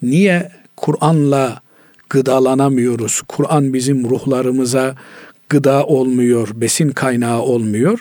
Niye 0.03 0.53
Kur'an'la 0.77 1.61
gıdalanamıyoruz? 2.11 3.23
Kur'an 3.29 3.73
bizim 3.73 4.11
ruhlarımıza 4.11 4.95
gıda 5.49 5.85
olmuyor, 5.87 6.49
besin 6.55 6.91
kaynağı 6.91 7.41
olmuyor. 7.41 7.99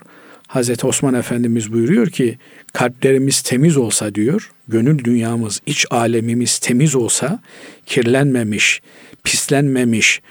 Hazreti 0.47 0.87
Osman 0.87 1.13
Efendimiz 1.13 1.73
buyuruyor 1.73 2.07
ki 2.07 2.37
kalplerimiz 2.73 3.41
temiz 3.41 3.77
olsa 3.77 4.15
diyor, 4.15 4.51
gönül 4.67 5.03
dünyamız, 5.03 5.61
iç 5.65 5.85
alemimiz 5.89 6.59
temiz 6.59 6.95
olsa, 6.95 7.39
kirlenmemiş, 7.85 8.81
pislenmemiş, 9.23 10.21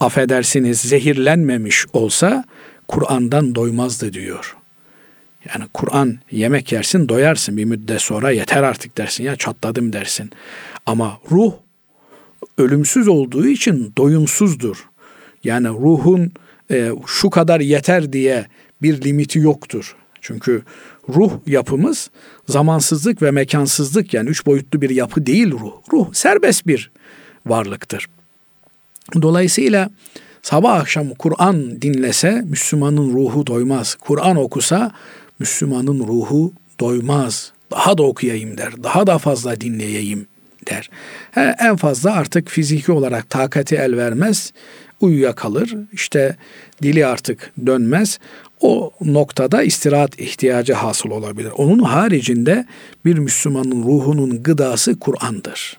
affedersiniz 0.00 0.80
zehirlenmemiş 0.80 1.86
olsa 1.92 2.44
Kur'an'dan 2.88 3.54
doymazdı 3.54 4.12
diyor. 4.12 4.56
Yani 5.48 5.64
Kur'an 5.74 6.18
yemek 6.30 6.72
yersin 6.72 7.08
doyarsın 7.08 7.56
bir 7.56 7.64
müddet 7.64 8.00
sonra 8.00 8.30
yeter 8.30 8.62
artık 8.62 8.98
dersin 8.98 9.24
ya 9.24 9.36
çatladım 9.36 9.92
dersin. 9.92 10.30
Ama 10.86 11.18
ruh 11.30 11.52
ölümsüz 12.58 13.08
olduğu 13.08 13.46
için 13.46 13.92
doyumsuzdur. 13.98 14.88
Yani 15.44 15.68
ruhun 15.68 16.32
e, 16.70 16.90
şu 17.06 17.30
kadar 17.30 17.60
yeter 17.60 18.12
diye 18.12 18.46
bir 18.86 19.04
limiti 19.04 19.38
yoktur. 19.38 19.96
Çünkü 20.20 20.62
ruh 21.08 21.32
yapımız 21.46 22.10
zamansızlık 22.48 23.22
ve 23.22 23.30
mekansızlık 23.30 24.14
yani 24.14 24.28
üç 24.28 24.46
boyutlu 24.46 24.82
bir 24.82 24.90
yapı 24.90 25.26
değil 25.26 25.52
ruh. 25.52 25.72
Ruh 25.92 26.12
serbest 26.12 26.66
bir 26.66 26.90
varlıktır. 27.46 28.08
Dolayısıyla 29.22 29.90
sabah 30.42 30.80
akşam 30.80 31.10
Kur'an 31.10 31.82
dinlese 31.82 32.42
Müslümanın 32.46 33.12
ruhu 33.14 33.46
doymaz. 33.46 33.94
Kur'an 33.94 34.36
okusa 34.36 34.92
Müslümanın 35.38 35.98
ruhu 35.98 36.52
doymaz. 36.80 37.52
Daha 37.70 37.98
da 37.98 38.02
okuyayım 38.02 38.58
der. 38.58 38.72
Daha 38.82 39.06
da 39.06 39.18
fazla 39.18 39.60
dinleyeyim 39.60 40.26
der. 40.70 40.90
He, 41.30 41.54
en 41.58 41.76
fazla 41.76 42.12
artık 42.12 42.48
fiziki 42.48 42.92
olarak 42.92 43.30
takati 43.30 43.76
el 43.76 43.96
vermez. 43.96 44.52
Uyuya 45.00 45.34
kalır. 45.34 45.74
İşte 45.92 46.36
dili 46.82 47.06
artık 47.06 47.52
dönmez 47.66 48.18
o 48.60 48.90
noktada 49.00 49.62
istirahat 49.62 50.20
ihtiyacı 50.20 50.72
hasıl 50.72 51.10
olabilir. 51.10 51.52
Onun 51.56 51.78
haricinde 51.78 52.66
bir 53.04 53.18
Müslümanın 53.18 53.82
ruhunun 53.82 54.42
gıdası 54.42 54.98
Kur'an'dır. 54.98 55.78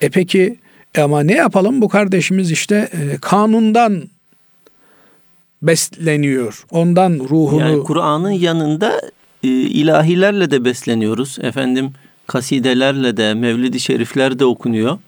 E 0.00 0.10
peki 0.10 0.58
ama 0.98 1.20
ne 1.20 1.34
yapalım 1.34 1.82
bu 1.82 1.88
kardeşimiz 1.88 2.50
işte 2.50 2.88
e, 2.92 3.18
kanundan 3.20 4.02
besleniyor. 5.62 6.64
Ondan 6.70 7.12
ruhunu 7.12 7.60
Yani 7.60 7.82
Kur'an'ın 7.82 8.30
yanında 8.30 9.00
e, 9.42 9.48
ilahilerle 9.48 10.50
de 10.50 10.64
besleniyoruz. 10.64 11.38
Efendim 11.42 11.92
kasidelerle 12.26 13.16
de, 13.16 13.34
mevlidi 13.34 13.80
şerifler 13.80 14.38
de 14.38 14.44
okunuyor. 14.44 14.98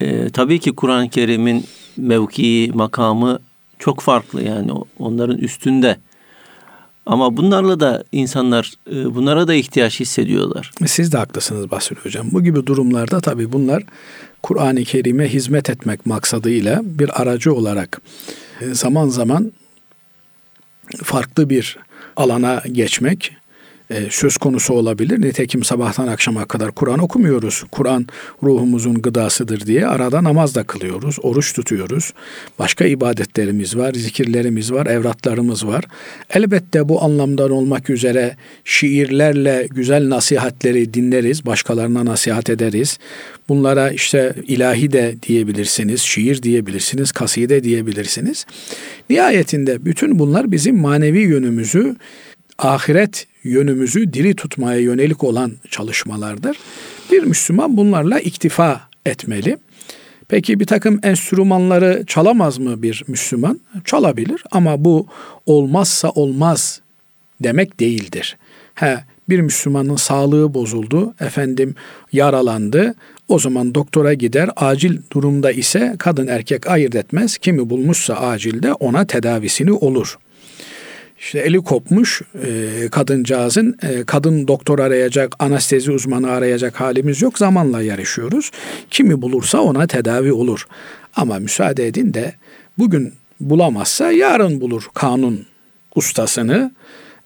E, 0.00 0.30
tabii 0.30 0.58
ki 0.58 0.72
Kur'an-ı 0.72 1.08
Kerim'in 1.08 1.64
mevkii, 1.96 2.70
makamı 2.74 3.38
çok 3.78 4.00
farklı 4.00 4.42
yani 4.42 4.72
onların 4.98 5.38
üstünde. 5.38 5.96
Ama 7.06 7.36
bunlarla 7.36 7.80
da 7.80 8.04
insanlar 8.12 8.72
e, 8.92 9.14
bunlara 9.14 9.48
da 9.48 9.54
ihtiyaç 9.54 10.00
hissediyorlar. 10.00 10.70
Siz 10.86 11.12
de 11.12 11.18
haklısınız 11.18 11.70
Basri 11.70 11.96
Hocam. 11.96 12.28
Bu 12.32 12.42
gibi 12.42 12.66
durumlarda 12.66 13.20
tabii 13.20 13.52
bunlar 13.52 13.82
Kur'an-ı 14.42 14.84
Kerim'e 14.84 15.28
hizmet 15.28 15.70
etmek 15.70 16.06
maksadıyla 16.06 16.80
bir 16.84 17.22
aracı 17.22 17.54
olarak 17.54 18.00
e, 18.60 18.74
zaman 18.74 19.08
zaman 19.08 19.52
farklı 21.02 21.50
bir 21.50 21.76
alana 22.16 22.62
geçmek 22.72 23.36
e, 23.90 24.06
söz 24.10 24.36
konusu 24.36 24.74
olabilir. 24.74 25.20
Nitekim 25.20 25.64
sabahtan 25.64 26.08
akşama 26.08 26.44
kadar 26.44 26.72
Kur'an 26.72 26.98
okumuyoruz. 26.98 27.64
Kur'an 27.72 28.06
ruhumuzun 28.42 29.02
gıdasıdır 29.02 29.66
diye 29.66 29.86
arada 29.86 30.24
namaz 30.24 30.54
da 30.54 30.64
kılıyoruz, 30.64 31.16
oruç 31.22 31.52
tutuyoruz. 31.52 32.12
Başka 32.58 32.84
ibadetlerimiz 32.84 33.76
var, 33.76 33.94
zikirlerimiz 33.94 34.72
var, 34.72 34.86
evratlarımız 34.86 35.66
var. 35.66 35.84
Elbette 36.30 36.88
bu 36.88 37.02
anlamdan 37.02 37.50
olmak 37.50 37.90
üzere 37.90 38.36
şiirlerle 38.64 39.66
güzel 39.70 40.08
nasihatleri 40.08 40.94
dinleriz, 40.94 41.46
başkalarına 41.46 42.04
nasihat 42.04 42.50
ederiz. 42.50 42.98
Bunlara 43.48 43.90
işte 43.90 44.34
ilahi 44.46 44.92
de 44.92 45.14
diyebilirsiniz, 45.28 46.00
şiir 46.00 46.42
diyebilirsiniz, 46.42 47.12
kaside 47.12 47.64
diyebilirsiniz. 47.64 48.46
Nihayetinde 49.10 49.84
bütün 49.84 50.18
bunlar 50.18 50.52
bizim 50.52 50.78
manevi 50.78 51.20
yönümüzü 51.20 51.96
ahiret 52.58 53.26
yönümüzü 53.44 54.12
diri 54.12 54.36
tutmaya 54.36 54.80
yönelik 54.80 55.24
olan 55.24 55.52
çalışmalardır. 55.70 56.56
Bir 57.12 57.22
Müslüman 57.22 57.76
bunlarla 57.76 58.20
iktifa 58.20 58.80
etmeli. 59.06 59.58
Peki 60.28 60.60
bir 60.60 60.64
takım 60.64 61.00
enstrümanları 61.02 62.04
çalamaz 62.06 62.58
mı 62.58 62.82
bir 62.82 63.04
Müslüman? 63.08 63.60
Çalabilir 63.84 64.44
ama 64.50 64.84
bu 64.84 65.06
olmazsa 65.46 66.10
olmaz 66.10 66.80
demek 67.40 67.80
değildir. 67.80 68.36
He, 68.74 68.98
bir 69.28 69.40
Müslümanın 69.40 69.96
sağlığı 69.96 70.54
bozuldu, 70.54 71.14
efendim 71.20 71.74
yaralandı. 72.12 72.94
O 73.28 73.38
zaman 73.38 73.74
doktora 73.74 74.14
gider, 74.14 74.50
acil 74.56 74.98
durumda 75.12 75.52
ise 75.52 75.94
kadın 75.98 76.26
erkek 76.26 76.66
ayırt 76.66 76.94
etmez. 76.94 77.38
Kimi 77.38 77.70
bulmuşsa 77.70 78.14
acilde 78.14 78.72
ona 78.72 79.06
tedavisini 79.06 79.72
olur. 79.72 80.18
İşte 81.20 81.38
eli 81.38 81.58
kopmuş 81.58 82.22
e, 82.44 82.88
kadıncağızın 82.90 83.76
e, 83.82 84.04
kadın 84.04 84.48
doktor 84.48 84.78
arayacak, 84.78 85.36
anestezi 85.38 85.92
uzmanı 85.92 86.30
arayacak 86.30 86.80
halimiz 86.80 87.22
yok. 87.22 87.38
Zamanla 87.38 87.82
yarışıyoruz. 87.82 88.50
Kimi 88.90 89.22
bulursa 89.22 89.60
ona 89.60 89.86
tedavi 89.86 90.32
olur. 90.32 90.66
Ama 91.16 91.38
müsaade 91.38 91.86
edin 91.86 92.14
de 92.14 92.34
bugün 92.78 93.12
bulamazsa 93.40 94.12
yarın 94.12 94.60
bulur 94.60 94.88
kanun 94.94 95.46
ustasını. 95.94 96.72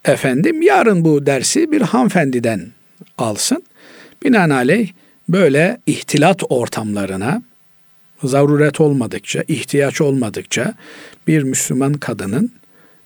Efendim 0.04 0.62
yarın 0.62 1.04
bu 1.04 1.26
dersi 1.26 1.72
bir 1.72 1.80
hanımefendiden 1.80 2.66
alsın. 3.18 3.62
Binaenaleyh 4.24 4.92
böyle 5.28 5.80
ihtilat 5.86 6.42
ortamlarına 6.48 7.42
zaruret 8.24 8.80
olmadıkça, 8.80 9.44
ihtiyaç 9.48 10.00
olmadıkça 10.00 10.74
bir 11.26 11.42
Müslüman 11.42 11.92
kadının 11.92 12.52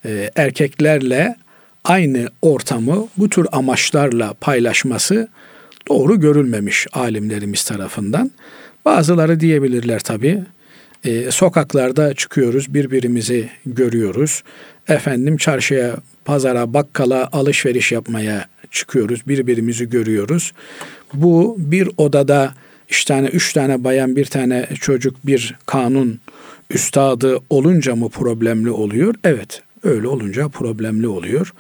e, 0.07 0.31
erkeklerle 0.37 1.37
aynı 1.85 2.29
ortamı 2.43 3.09
bu 3.17 3.29
tür 3.29 3.47
amaçlarla 3.53 4.35
paylaşması 4.41 5.29
doğru 5.89 6.21
görülmemiş 6.21 6.87
alimlerimiz 6.93 7.65
tarafından. 7.65 8.31
Bazıları 8.85 9.41
diyebilirler 9.41 10.01
tabi. 10.01 10.43
E, 11.05 11.31
sokaklarda 11.31 12.15
çıkıyoruz, 12.15 12.75
birbirimizi 12.75 13.49
görüyoruz. 13.67 14.43
Efendim 14.89 15.37
çarşıya, 15.37 15.97
pazara, 16.25 16.75
bakkala 16.75 17.29
alışveriş 17.33 17.93
yapmaya 17.93 18.47
çıkıyoruz, 18.71 19.29
birbirimizi 19.29 19.91
görüyoruz. 19.91 20.53
Bu 21.15 21.57
bir 21.59 21.89
odada 21.97 22.55
üç 22.91 23.05
tane, 23.05 23.27
üç 23.27 23.53
tane 23.53 23.85
bayan, 23.85 24.17
bir 24.17 24.25
tane 24.25 24.67
çocuk, 24.81 25.27
bir 25.27 25.55
kanun 25.67 26.21
üstadı 26.71 27.39
olunca 27.51 27.97
mı 27.97 28.09
problemli 28.09 28.71
oluyor? 28.71 29.15
Evet, 29.25 29.63
Öyle 29.87 30.09
olunca 30.09 30.49
problemli 30.49 31.09
oluyor. 31.09 31.53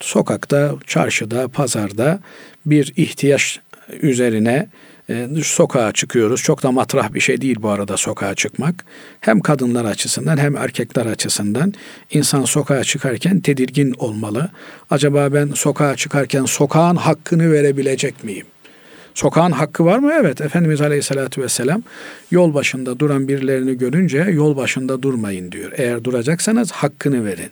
Sokakta, 0.00 0.74
çarşıda, 0.86 1.48
pazarda 1.48 2.20
bir 2.66 2.92
ihtiyaç 2.96 3.60
üzerine 4.02 4.68
e, 5.10 5.28
sokağa 5.42 5.92
çıkıyoruz. 5.92 6.42
Çok 6.42 6.62
da 6.62 6.72
matrah 6.72 7.14
bir 7.14 7.20
şey 7.20 7.40
değil 7.40 7.56
bu 7.62 7.68
arada 7.70 7.96
sokağa 7.96 8.34
çıkmak. 8.34 8.84
Hem 9.20 9.40
kadınlar 9.40 9.84
açısından 9.84 10.36
hem 10.36 10.56
erkekler 10.56 11.06
açısından 11.06 11.74
insan 12.10 12.44
sokağa 12.44 12.84
çıkarken 12.84 13.40
tedirgin 13.40 13.94
olmalı. 13.98 14.50
Acaba 14.90 15.32
ben 15.32 15.48
sokağa 15.54 15.96
çıkarken 15.96 16.44
sokağın 16.44 16.96
hakkını 16.96 17.52
verebilecek 17.52 18.24
miyim? 18.24 18.46
Sokağın 19.14 19.52
hakkı 19.52 19.84
var 19.84 19.98
mı? 19.98 20.12
Evet. 20.20 20.40
Efendimiz 20.40 20.80
Aleyhisselatü 20.80 21.42
Vesselam 21.42 21.82
yol 22.30 22.54
başında 22.54 22.98
duran 22.98 23.28
birilerini 23.28 23.78
görünce 23.78 24.18
yol 24.18 24.56
başında 24.56 25.02
durmayın 25.02 25.52
diyor. 25.52 25.72
Eğer 25.76 26.04
duracaksanız 26.04 26.72
hakkını 26.72 27.24
verin. 27.24 27.50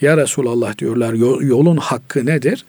Ya 0.00 0.16
Resulallah 0.16 0.78
diyorlar 0.78 1.12
yolun 1.42 1.76
hakkı 1.76 2.26
nedir? 2.26 2.64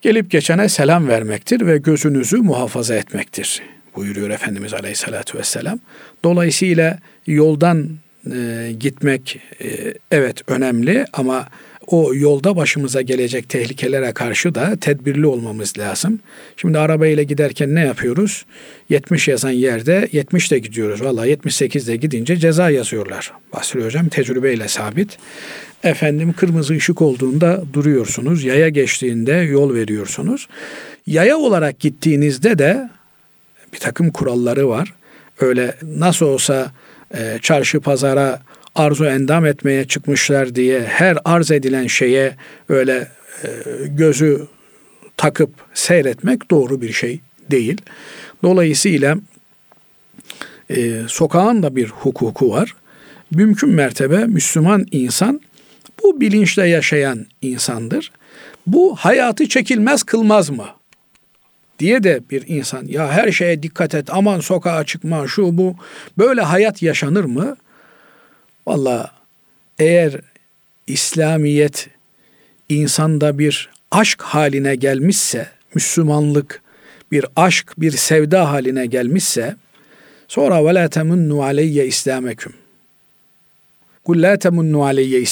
Gelip 0.00 0.30
geçene 0.30 0.68
selam 0.68 1.08
vermektir 1.08 1.66
ve 1.66 1.78
gözünüzü 1.78 2.36
muhafaza 2.36 2.94
etmektir 2.94 3.62
buyuruyor 3.96 4.30
Efendimiz 4.30 4.74
Aleyhisselatü 4.74 5.38
Vesselam. 5.38 5.78
Dolayısıyla 6.24 6.98
yoldan 7.26 7.88
e, 8.32 8.72
gitmek 8.80 9.40
e, 9.62 9.94
evet 10.10 10.42
önemli 10.46 11.04
ama 11.12 11.48
o 11.86 12.14
yolda 12.14 12.56
başımıza 12.56 13.02
gelecek 13.02 13.48
tehlikelere 13.48 14.12
karşı 14.12 14.54
da 14.54 14.76
tedbirli 14.76 15.26
olmamız 15.26 15.78
lazım. 15.78 16.20
Şimdi 16.56 16.78
arabayla 16.78 17.22
giderken 17.22 17.74
ne 17.74 17.80
yapıyoruz? 17.80 18.44
70 18.88 19.28
yazan 19.28 19.50
yerde 19.50 20.08
70 20.12 20.50
de 20.50 20.58
gidiyoruz. 20.58 21.02
Valla 21.02 21.26
78'de 21.26 21.96
gidince 21.96 22.36
ceza 22.36 22.70
yazıyorlar. 22.70 23.32
Basri 23.52 23.84
Hocam 23.84 24.08
tecrübeyle 24.08 24.68
sabit. 24.68 25.18
Efendim 25.84 26.32
kırmızı 26.32 26.74
ışık 26.74 27.02
olduğunda 27.02 27.64
duruyorsunuz. 27.72 28.44
Yaya 28.44 28.68
geçtiğinde 28.68 29.32
yol 29.32 29.74
veriyorsunuz. 29.74 30.48
Yaya 31.06 31.36
olarak 31.36 31.80
gittiğinizde 31.80 32.58
de 32.58 32.90
bir 33.72 33.78
takım 33.78 34.10
kuralları 34.10 34.68
var. 34.68 34.94
Öyle 35.40 35.74
nasıl 35.82 36.26
olsa 36.26 36.72
e, 37.14 37.38
çarşı 37.42 37.80
pazara 37.80 38.42
arzu 38.76 39.04
endam 39.04 39.46
etmeye 39.46 39.86
çıkmışlar 39.86 40.54
diye 40.54 40.82
her 40.82 41.18
arz 41.24 41.50
edilen 41.50 41.86
şeye 41.86 42.36
öyle 42.68 43.08
e, 43.44 43.48
gözü 43.86 44.46
takıp 45.16 45.50
seyretmek 45.74 46.50
doğru 46.50 46.80
bir 46.80 46.92
şey 46.92 47.20
değil. 47.50 47.80
Dolayısıyla 48.42 49.16
e, 50.70 51.02
sokağın 51.08 51.62
da 51.62 51.76
bir 51.76 51.88
hukuku 51.88 52.50
var. 52.50 52.74
Mümkün 53.30 53.70
mertebe 53.70 54.24
Müslüman 54.24 54.86
insan 54.90 55.40
bu 56.02 56.20
bilinçle 56.20 56.68
yaşayan 56.68 57.26
insandır. 57.42 58.12
Bu 58.66 58.96
hayatı 58.96 59.48
çekilmez 59.48 60.02
kılmaz 60.02 60.50
mı? 60.50 60.66
diye 61.78 62.02
de 62.02 62.20
bir 62.30 62.44
insan 62.46 62.86
ya 62.86 63.12
her 63.12 63.32
şeye 63.32 63.62
dikkat 63.62 63.94
et 63.94 64.08
aman 64.10 64.40
sokağa 64.40 64.84
çıkma 64.84 65.28
şu 65.28 65.58
bu 65.58 65.76
böyle 66.18 66.40
hayat 66.40 66.82
yaşanır 66.82 67.24
mı? 67.24 67.56
Valla 68.66 69.10
eğer 69.78 70.20
İslamiyet 70.86 71.88
insanda 72.68 73.38
bir 73.38 73.70
aşk 73.90 74.22
haline 74.22 74.74
gelmişse, 74.74 75.48
Müslümanlık 75.74 76.62
bir 77.12 77.26
aşk, 77.36 77.72
bir 77.78 77.92
sevda 77.92 78.50
haline 78.50 78.86
gelmişse, 78.86 79.56
sonra 80.28 80.64
ve 80.64 80.74
la 80.74 80.88
temunnu 80.88 81.42
aleyye 81.42 81.86
islameküm. 81.86 82.52
Kul 84.04 84.22
la 84.22 84.38
temunnu 84.38 84.84
aleyye 84.84 85.24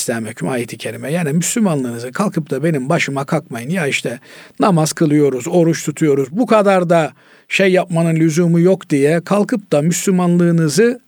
ayeti 0.49 0.79
kerime. 0.79 1.12
Yani 1.12 1.33
Müslümanlığınızı 1.33 2.12
kalkıp 2.12 2.51
da 2.51 2.64
benim 2.64 2.88
başıma 2.88 3.25
kalkmayın. 3.25 3.70
Ya 3.70 3.87
işte 3.87 4.20
namaz 4.61 4.92
kılıyoruz, 4.92 5.49
oruç 5.49 5.85
tutuyoruz. 5.85 6.29
Bu 6.31 6.47
kadar 6.47 6.90
da 6.90 7.12
şey 7.49 7.73
yapmanın 7.73 8.16
lüzumu 8.16 8.61
yok 8.61 8.90
diye 8.90 9.20
kalkıp 9.20 9.73
da 9.73 9.83
Müslümanlığınızı 9.83 11.01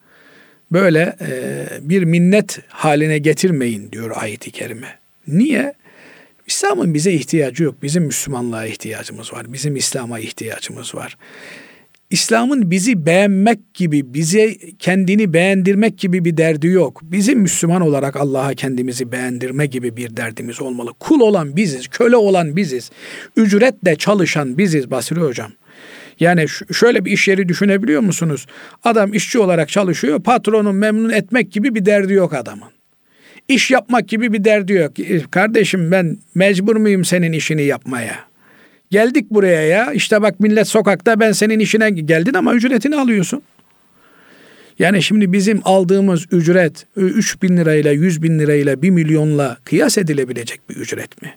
böyle 0.72 1.16
e, 1.20 1.66
bir 1.81 2.02
minnet 2.02 2.59
haline 2.68 3.18
getirmeyin 3.18 3.92
diyor 3.92 4.11
ayeti 4.14 4.50
kerime. 4.50 4.98
Niye? 5.29 5.74
İslam'ın 6.46 6.94
bize 6.94 7.12
ihtiyacı 7.12 7.64
yok. 7.64 7.83
Bizim 7.83 8.05
Müslümanlığa 8.05 8.66
ihtiyacımız 8.66 9.33
var. 9.33 9.52
Bizim 9.52 9.76
İslam'a 9.76 10.18
ihtiyacımız 10.18 10.94
var. 10.94 11.16
İslam'ın 12.11 12.70
bizi 12.70 13.07
beğenmek 13.07 13.74
gibi, 13.74 14.14
bize 14.14 14.57
kendini 14.79 15.33
beğendirmek 15.33 15.98
gibi 15.98 16.24
bir 16.24 16.37
derdi 16.37 16.66
yok. 16.66 17.00
Bizim 17.02 17.40
Müslüman 17.40 17.83
olarak 17.83 18.16
Allah'a 18.16 18.55
kendimizi 18.55 19.12
beğendirme 19.12 19.66
gibi 19.66 19.96
bir 19.96 20.16
derdimiz 20.16 20.61
olmalı. 20.61 20.90
Kul 21.00 21.20
olan 21.20 21.57
biziz, 21.57 21.88
köle 21.88 22.16
olan 22.16 22.57
biziz. 22.57 22.90
Ücretle 23.37 23.96
çalışan 23.96 24.59
biziz 24.59 24.90
Basri 24.90 25.20
Hocam. 25.20 25.52
Yani 26.20 26.46
şöyle 26.72 27.05
bir 27.05 27.11
iş 27.11 27.29
yeri 27.29 27.48
düşünebiliyor 27.48 28.00
musunuz? 28.00 28.46
Adam 28.85 29.14
işçi 29.14 29.38
olarak 29.38 29.68
çalışıyor, 29.68 30.22
patronu 30.22 30.72
memnun 30.72 31.11
etmek 31.11 31.52
gibi 31.52 31.74
bir 31.74 31.87
derdi 31.87 32.12
yok 32.12 32.35
adamın. 32.35 32.68
İş 33.48 33.70
yapmak 33.70 34.09
gibi 34.09 34.33
bir 34.33 34.44
derdi 34.44 34.72
yok. 34.72 35.00
E, 35.00 35.20
kardeşim 35.31 35.90
ben 35.90 36.18
mecbur 36.35 36.76
muyum 36.76 37.05
senin 37.05 37.33
işini 37.33 37.62
yapmaya? 37.62 38.16
Geldik 38.90 39.31
buraya 39.31 39.62
ya. 39.62 39.92
İşte 39.92 40.22
bak 40.22 40.40
millet 40.40 40.68
sokakta 40.68 41.20
ben 41.20 41.33
senin 41.33 41.59
işine 41.59 41.90
geldin 41.90 42.35
ama 42.35 42.55
ücretini 42.55 42.96
alıyorsun. 42.96 43.42
Yani 44.79 45.02
şimdi 45.02 45.33
bizim 45.33 45.61
aldığımız 45.64 46.26
ücret 46.31 46.87
3 46.96 47.42
bin 47.42 47.57
lirayla 47.57 47.92
100 47.92 48.22
bin 48.22 48.38
lirayla 48.38 48.83
1 48.83 48.90
milyonla 48.90 49.57
kıyas 49.64 49.98
edilebilecek 49.98 50.70
bir 50.70 50.76
ücret 50.76 51.22
mi? 51.22 51.35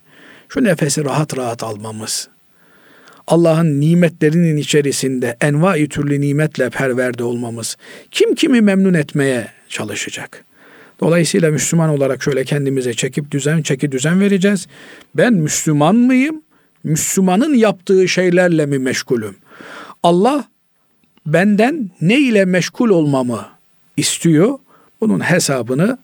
şu 0.50 0.64
nefesi 0.64 1.06
rahat 1.06 1.38
rahat 1.38 1.64
almamız, 1.64 2.30
Allah'ın 3.30 3.82
nimetlerinin 3.82 4.58
içerisinde 4.58 5.38
envai 5.42 5.90
türlü 5.90 6.22
nimetle 6.22 6.70
perverde 6.70 7.24
olmamız, 7.24 7.78
kim 8.12 8.36
kimi 8.36 8.62
memnun 8.62 8.94
etmeye 8.94 9.48
çalışacak. 9.68 10.46
Dolayısıyla 11.00 11.52
Müslüman 11.52 11.90
olarak 11.90 12.24
şöyle 12.24 12.44
kendimize 12.44 12.94
çekip 12.94 13.32
düzen, 13.32 13.62
çeki 13.62 13.92
düzen 13.92 14.20
vereceğiz. 14.20 14.68
Ben 15.16 15.34
Müslüman 15.34 15.96
mıyım? 15.96 16.42
Müslümanın 16.84 17.54
yaptığı 17.54 18.08
şeylerle 18.08 18.66
mi 18.66 18.80
meşgulüm? 18.80 19.36
Allah 20.04 20.46
benden 21.26 21.90
ne 22.02 22.20
ile 22.20 22.46
meşgul 22.46 22.90
olmamı 22.90 23.46
istiyor? 23.98 24.60
Bunun 25.02 25.20
hesabını 25.20 25.98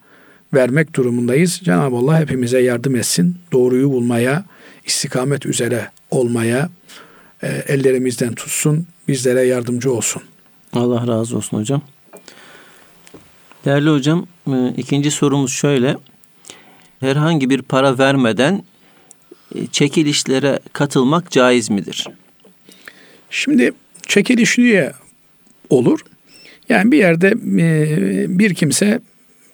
vermek 0.54 0.94
durumundayız. 0.96 1.62
Cenab-ı 1.64 1.96
Allah 1.96 2.20
hepimize 2.20 2.60
yardım 2.60 2.96
etsin. 2.96 3.36
Doğruyu 3.52 3.92
bulmaya, 3.92 4.46
istikamet 4.86 5.46
üzere 5.46 5.90
olmaya 6.12 6.70
ellerimizden 7.44 8.36
tutsun. 8.36 8.88
Bizlere 9.08 9.42
yardımcı 9.42 9.92
olsun. 9.94 10.22
Allah 10.74 11.08
razı 11.08 11.38
olsun 11.38 11.58
hocam. 11.58 11.82
Değerli 13.66 13.90
hocam, 13.90 14.28
e, 14.48 14.74
ikinci 14.78 15.12
sorumuz 15.12 15.52
şöyle. 15.52 15.98
Herhangi 17.00 17.50
bir 17.50 17.62
para 17.62 17.98
vermeden 17.98 18.64
e, 19.56 19.68
çekilişlere 19.68 20.60
katılmak 20.74 21.32
caiz 21.32 21.70
midir? 21.70 22.08
Şimdi 23.30 23.72
çekiliş 24.08 24.58
niye 24.58 24.94
olur? 25.70 26.00
Yani 26.70 26.92
bir 26.92 26.98
yerde 26.98 27.28
e, 27.58 28.40
bir 28.40 28.54
kimse 28.54 29.00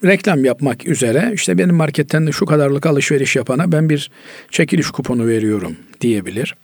reklam 0.05 0.45
yapmak 0.45 0.87
üzere 0.87 1.31
işte 1.33 1.57
benim 1.57 1.75
marketten 1.75 2.31
şu 2.31 2.45
kadarlık 2.45 2.85
alışveriş 2.85 3.35
yapana 3.35 3.71
ben 3.71 3.89
bir 3.89 4.11
çekiliş 4.51 4.87
kuponu 4.87 5.27
veriyorum 5.27 5.75
diyebilir. 6.01 6.55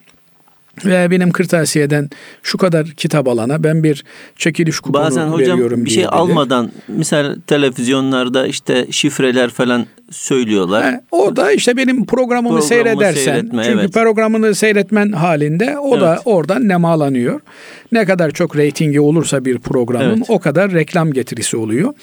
Veya 0.86 1.10
benim 1.10 1.30
kırtasiyeden 1.30 2.10
şu 2.42 2.58
kadar 2.58 2.86
kitap 2.86 3.28
alana 3.28 3.64
ben 3.64 3.82
bir 3.84 4.04
çekiliş 4.36 4.80
kuponu 4.80 5.04
Bazen 5.04 5.26
hocam 5.26 5.52
veriyorum 5.56 5.84
bir 5.84 5.90
şey 5.90 5.96
diyebilir. 5.96 6.18
almadan 6.18 6.70
misal 6.88 7.36
televizyonlarda 7.46 8.46
işte 8.46 8.86
şifreler 8.90 9.50
falan 9.50 9.86
söylüyorlar. 10.10 10.84
He, 10.84 11.00
o 11.10 11.36
da 11.36 11.52
işte 11.52 11.76
benim 11.76 12.06
programımı, 12.06 12.48
Programımı 12.48 12.62
seyredersen 12.68 13.24
seyretme, 13.24 13.64
çünkü 13.64 13.78
evet. 13.80 13.92
programını 13.92 14.54
seyretmen 14.54 15.12
halinde 15.12 15.78
o 15.78 16.00
da 16.00 16.12
Evet. 16.12 16.22
oradan 16.24 16.68
nemalanıyor. 16.68 17.40
Ne 17.92 18.04
kadar 18.04 18.30
çok 18.30 18.56
reytingi 18.56 19.00
olursa 19.00 19.44
bir 19.44 19.58
programın 19.58 20.16
Evet. 20.16 20.26
o 20.30 20.38
kadar 20.38 20.72
reklam 20.72 21.12
getirisi 21.12 21.56
oluyor. 21.56 21.94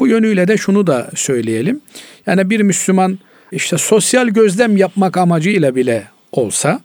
Bu 0.00 0.06
yönüyle 0.08 0.48
de 0.48 0.56
şunu 0.56 0.86
da 0.86 1.10
söyleyelim. 1.14 1.80
Yani 2.26 2.50
bir 2.50 2.60
Müslüman 2.60 3.18
işte 3.52 3.78
sosyal 3.78 4.28
gözlem 4.28 4.76
yapmak 4.76 5.16
amacıyla 5.16 5.74
bile 5.74 6.04
olsa 6.32 6.80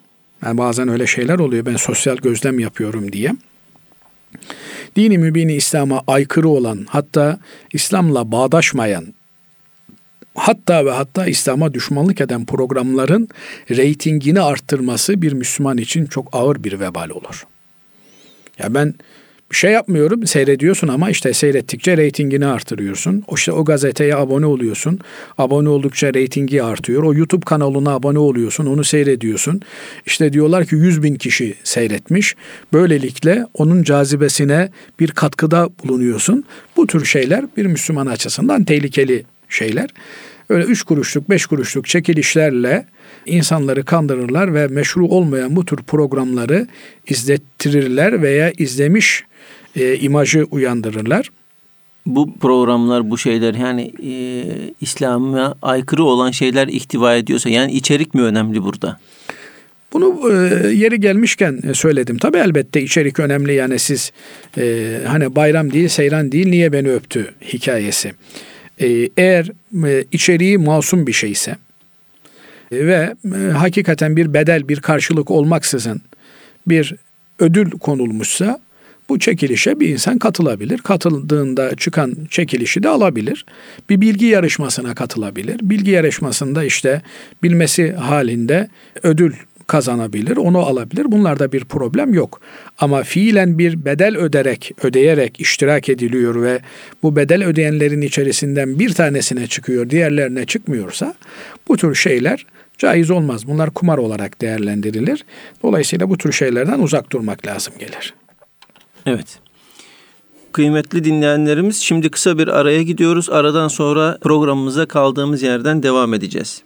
yani 0.45 0.57
bazen 0.57 0.87
öyle 0.87 1.07
şeyler 1.07 1.39
oluyor 1.39 1.65
ben 1.65 1.75
sosyal 1.75 2.17
gözlem 2.17 2.59
yapıyorum 2.59 3.11
diye. 3.11 3.31
Dini 4.95 5.17
mübini 5.17 5.53
İslam'a 5.53 6.03
aykırı 6.07 6.49
olan 6.49 6.85
hatta 6.89 7.39
İslam'la 7.73 8.31
bağdaşmayan 8.31 9.13
hatta 10.35 10.85
ve 10.85 10.91
hatta 10.91 11.25
İslam'a 11.27 11.73
düşmanlık 11.73 12.21
eden 12.21 12.45
programların 12.45 13.29
reytingini 13.71 14.41
arttırması 14.41 15.21
bir 15.21 15.33
Müslüman 15.33 15.77
için 15.77 16.05
çok 16.05 16.29
ağır 16.31 16.63
bir 16.63 16.79
vebal 16.79 17.09
olur. 17.09 17.47
Ya 18.59 18.73
ben 18.73 18.93
bir 19.51 19.55
şey 19.55 19.71
yapmıyorum, 19.71 20.27
seyrediyorsun 20.27 20.87
ama 20.87 21.09
işte 21.09 21.33
seyrettikçe 21.33 21.97
reytingini 21.97 22.45
artırıyorsun. 22.45 23.23
O 23.27 23.35
işte 23.35 23.51
o 23.51 23.65
gazeteye 23.65 24.15
abone 24.15 24.45
oluyorsun. 24.45 24.99
Abone 25.37 25.69
oldukça 25.69 26.13
reytingi 26.13 26.63
artıyor. 26.63 27.03
O 27.03 27.13
YouTube 27.13 27.45
kanalına 27.45 27.91
abone 27.91 28.19
oluyorsun, 28.19 28.65
onu 28.65 28.83
seyrediyorsun. 28.83 29.61
İşte 30.05 30.33
diyorlar 30.33 30.65
ki 30.65 30.75
100 30.75 31.03
bin 31.03 31.15
kişi 31.15 31.55
seyretmiş. 31.63 32.35
Böylelikle 32.73 33.45
onun 33.53 33.83
cazibesine 33.83 34.69
bir 34.99 35.11
katkıda 35.11 35.69
bulunuyorsun. 35.83 36.43
Bu 36.77 36.87
tür 36.87 37.05
şeyler 37.05 37.45
bir 37.57 37.65
Müslüman 37.65 38.05
açısından 38.05 38.63
tehlikeli 38.63 39.23
şeyler. 39.49 39.89
Öyle 40.49 40.65
üç 40.65 40.83
kuruşluk, 40.83 41.29
beş 41.29 41.45
kuruşluk 41.45 41.87
çekilişlerle 41.87 42.85
insanları 43.25 43.85
kandırırlar 43.85 44.53
ve 44.53 44.67
meşru 44.67 45.07
olmayan 45.07 45.55
bu 45.55 45.65
tür 45.65 45.77
programları 45.77 46.67
izlettirirler 47.07 48.21
veya 48.21 48.51
izlemiş 48.57 49.23
e, 49.75 49.97
imajı 49.97 50.43
uyandırırlar. 50.51 51.29
Bu 52.05 52.37
programlar 52.39 53.09
bu 53.09 53.17
şeyler 53.17 53.53
yani 53.53 53.91
e, 54.03 54.13
İslam'a 54.81 55.55
aykırı 55.61 56.03
olan 56.03 56.31
şeyler 56.31 56.67
ihtiva 56.67 57.15
ediyorsa 57.15 57.49
yani 57.49 57.71
içerik 57.71 58.13
mi 58.13 58.21
önemli 58.21 58.63
burada? 58.63 58.99
Bunu 59.93 60.31
e, 60.31 60.67
yeri 60.67 60.99
gelmişken 60.99 61.59
e, 61.69 61.73
söyledim. 61.73 62.17
Tabii 62.17 62.37
elbette 62.37 62.81
içerik 62.81 63.19
önemli 63.19 63.53
yani 63.53 63.79
siz 63.79 64.11
e, 64.57 64.97
hani 65.07 65.35
bayram 65.35 65.73
değil 65.73 65.87
seyran 65.87 66.31
değil 66.31 66.47
niye 66.47 66.71
beni 66.71 66.91
öptü 66.91 67.33
hikayesi. 67.41 68.13
E, 68.81 69.09
eğer 69.17 69.51
e, 69.87 70.05
içeriği 70.11 70.57
masum 70.57 71.07
bir 71.07 71.13
şeyse 71.13 71.55
e, 72.71 72.87
ve 72.87 73.13
e, 73.25 73.51
hakikaten 73.51 74.15
bir 74.15 74.33
bedel 74.33 74.67
bir 74.69 74.79
karşılık 74.79 75.31
olmaksızın 75.31 76.01
bir 76.67 76.95
ödül 77.39 77.71
konulmuşsa 77.71 78.59
bu 79.09 79.19
çekilişe 79.19 79.79
bir 79.79 79.89
insan 79.89 80.17
katılabilir. 80.17 80.77
Katıldığında 80.77 81.75
çıkan 81.75 82.15
çekilişi 82.29 82.83
de 82.83 82.89
alabilir. 82.89 83.45
Bir 83.89 84.01
bilgi 84.01 84.25
yarışmasına 84.25 84.95
katılabilir. 84.95 85.59
Bilgi 85.61 85.91
yarışmasında 85.91 86.63
işte 86.63 87.01
bilmesi 87.43 87.93
halinde 87.93 88.69
ödül 89.03 89.33
kazanabilir, 89.67 90.37
onu 90.37 90.59
alabilir. 90.59 91.11
Bunlarda 91.11 91.51
bir 91.51 91.65
problem 91.65 92.13
yok. 92.13 92.41
Ama 92.79 93.03
fiilen 93.03 93.59
bir 93.59 93.85
bedel 93.85 94.17
öderek, 94.17 94.71
ödeyerek 94.83 95.39
iştirak 95.39 95.89
ediliyor 95.89 96.41
ve 96.41 96.59
bu 97.03 97.15
bedel 97.15 97.45
ödeyenlerin 97.45 98.01
içerisinden 98.01 98.79
bir 98.79 98.93
tanesine 98.93 99.47
çıkıyor, 99.47 99.89
diğerlerine 99.89 100.45
çıkmıyorsa 100.45 101.13
bu 101.67 101.77
tür 101.77 101.95
şeyler 101.95 102.45
caiz 102.77 103.11
olmaz. 103.11 103.47
Bunlar 103.47 103.69
kumar 103.69 103.97
olarak 103.97 104.41
değerlendirilir. 104.41 105.25
Dolayısıyla 105.63 106.09
bu 106.09 106.17
tür 106.17 106.31
şeylerden 106.31 106.79
uzak 106.79 107.11
durmak 107.11 107.47
lazım 107.47 107.73
gelir. 107.79 108.13
Evet. 109.05 109.39
Kıymetli 110.51 111.03
dinleyenlerimiz 111.03 111.77
şimdi 111.77 112.11
kısa 112.11 112.37
bir 112.37 112.47
araya 112.47 112.83
gidiyoruz. 112.83 113.29
Aradan 113.29 113.67
sonra 113.67 114.17
programımıza 114.21 114.85
kaldığımız 114.85 115.41
yerden 115.41 115.83
devam 115.83 116.13
edeceğiz. 116.13 116.63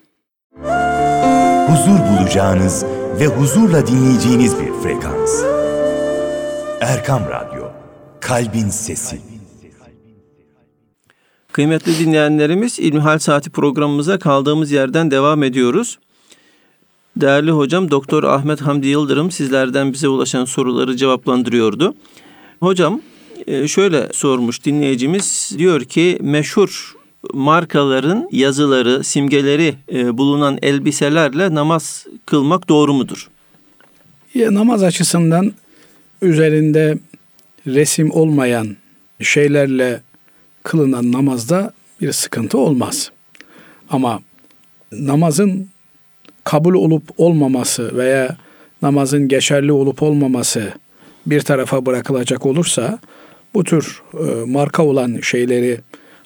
huzur 1.68 2.00
bulacağınız 2.00 2.86
ve 3.20 3.28
huzurla 3.28 3.88
dinleyeceğiniz 3.88 4.60
bir 4.60 4.74
frekans. 4.84 5.44
Erkam 6.82 7.22
Radyo, 7.30 7.64
Kalbin 8.20 8.70
Sesi. 8.70 9.22
Kıymetli 11.52 12.00
dinleyenlerimiz 12.00 12.80
İlmihal 12.80 13.20
Saati 13.20 13.50
programımıza 13.50 14.20
kaldığımız 14.20 14.72
yerden 14.72 15.12
devam 15.12 15.44
ediyoruz. 15.44 16.00
Değerli 17.18 17.52
hocam 17.52 17.92
Doktor 17.92 18.24
Ahmet 18.24 18.62
Hamdi 18.62 18.88
Yıldırım 18.88 19.32
sizlerden 19.32 19.94
bize 19.94 20.08
ulaşan 20.08 20.46
soruları 20.46 20.96
cevaplandırıyordu. 20.96 21.96
Hocam 22.60 23.02
e, 23.48 23.68
şöyle 23.68 24.08
sormuş 24.14 24.66
dinleyicimiz 24.66 25.56
diyor 25.58 25.82
ki 25.82 26.18
meşhur 26.22 26.96
markaların 27.34 28.30
yazıları, 28.32 29.04
simgeleri 29.04 29.76
e, 29.94 30.18
bulunan 30.18 30.60
elbiselerle 30.62 31.56
namaz 31.56 32.06
kılmak 32.26 32.70
doğru 32.70 32.94
mudur? 32.94 33.30
Ya, 34.34 34.54
namaz 34.54 34.84
açısından 34.84 35.54
üzerinde 36.22 36.98
resim 37.68 38.12
olmayan 38.12 38.76
şeylerle 39.22 40.02
kılınan 40.64 41.12
namazda 41.12 41.74
bir 42.02 42.12
sıkıntı 42.12 42.58
olmaz. 42.58 43.12
Ama 43.90 44.20
namazın 44.92 45.70
kabul 46.44 46.74
olup 46.74 47.04
olmaması 47.18 47.98
veya 47.98 48.38
namazın 48.82 49.28
geçerli 49.28 49.72
olup 49.72 50.04
olmaması 50.04 50.74
bir 51.30 51.42
tarafa 51.42 51.86
bırakılacak 51.86 52.46
olursa 52.46 53.00
bu 53.54 53.64
tür 53.64 54.02
e, 54.14 54.46
marka 54.46 54.84
olan 54.84 55.20
şeyleri 55.22 55.78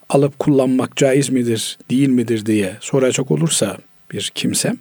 alıp 0.10 0.40
kullanmak 0.40 0.96
caiz 0.96 1.30
midir, 1.30 1.78
değil 1.90 2.10
midir 2.10 2.46
diye 2.46 2.78
soracak 2.80 3.32
olursa 3.32 3.78
bir 4.12 4.32
kimse 4.36 4.76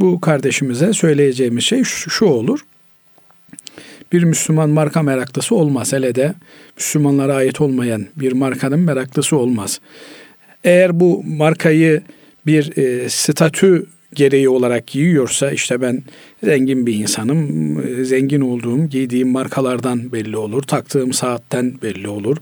bu 0.00 0.20
kardeşimize 0.20 0.92
söyleyeceğimiz 0.92 1.64
şey 1.64 1.84
şu, 1.84 2.10
şu 2.10 2.24
olur. 2.24 2.60
Bir 4.12 4.22
Müslüman 4.22 4.70
marka 4.70 5.02
meraklısı 5.02 5.54
olmaz. 5.54 5.92
Hele 5.92 6.14
de 6.14 6.34
Müslümanlara 6.76 7.34
ait 7.34 7.60
olmayan 7.60 8.06
bir 8.16 8.32
markanın 8.32 8.80
meraklısı 8.80 9.36
olmaz. 9.36 9.80
Eğer 10.64 11.00
bu 11.00 11.22
markayı 11.24 12.02
bir 12.46 12.76
e, 12.76 13.08
statü 13.08 13.86
gereği 14.14 14.48
olarak 14.48 14.86
giyiyorsa 14.86 15.50
işte 15.50 15.80
ben 15.80 16.02
zengin 16.44 16.86
bir 16.86 16.94
insanım, 16.94 18.04
zengin 18.04 18.40
olduğum 18.40 18.86
giydiğim 18.86 19.28
markalardan 19.28 20.12
belli 20.12 20.36
olur, 20.36 20.62
taktığım 20.62 21.12
saatten 21.12 21.74
belli 21.82 22.08
olur, 22.08 22.36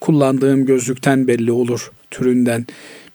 kullandığım 0.00 0.66
gözlükten 0.66 1.28
belli 1.28 1.52
olur 1.52 1.90
türünden 2.10 2.66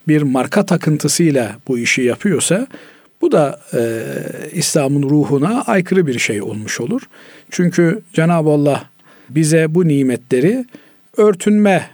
bir 0.08 0.22
marka 0.22 0.66
takıntısıyla 0.66 1.56
bu 1.68 1.78
işi 1.78 2.02
yapıyorsa 2.02 2.66
Bu 3.20 3.32
da 3.32 3.60
e, 3.74 4.02
İslam'ın 4.52 5.02
ruhuna 5.02 5.62
aykırı 5.62 6.06
bir 6.06 6.18
şey 6.18 6.42
olmuş 6.42 6.80
olur. 6.80 7.02
Çünkü 7.50 8.00
Cenab-ı 8.12 8.50
Allah 8.50 8.84
bize 9.30 9.74
bu 9.74 9.88
nimetleri 9.88 10.64
örtünme 11.16 11.90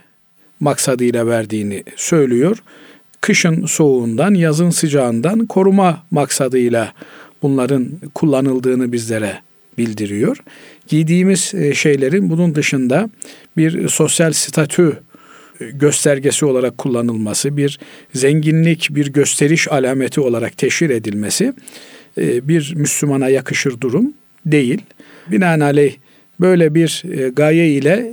maksadıyla 0.61 1.27
verdiğini 1.27 1.85
söylüyor. 1.97 2.63
Kışın 3.25 3.67
soğuğundan, 3.67 4.35
yazın 4.35 4.71
sıcağından 4.71 5.47
koruma 5.47 6.07
maksadıyla 6.11 6.93
bunların 7.43 7.89
kullanıldığını 8.15 8.93
bizlere 8.93 9.41
bildiriyor. 9.79 10.37
Giydiğimiz 10.89 11.55
e, 11.55 11.75
şeylerin 11.75 12.31
bunun 12.31 12.55
dışında 12.55 13.11
bir 13.57 13.89
sosyal 13.89 14.33
statü 14.33 14.99
e, 15.61 15.65
göstergesi 15.65 16.47
olarak 16.47 16.79
kullanılması, 16.79 17.57
bir 17.57 17.79
zenginlik, 18.15 18.89
bir 18.91 19.13
gösteriş 19.13 19.73
alameti 19.73 20.21
olarak 20.21 20.59
teşhir 20.59 20.91
edilmesi 20.91 21.53
e, 22.19 22.49
bir 22.49 22.75
Müslümana 22.77 23.29
yakışır 23.29 23.81
durum 23.81 24.13
değil. 24.47 24.83
Binaenaleyh 25.31 25.95
böyle 26.41 26.75
bir 26.75 27.05
gaye 27.37 27.69
ile 27.69 28.13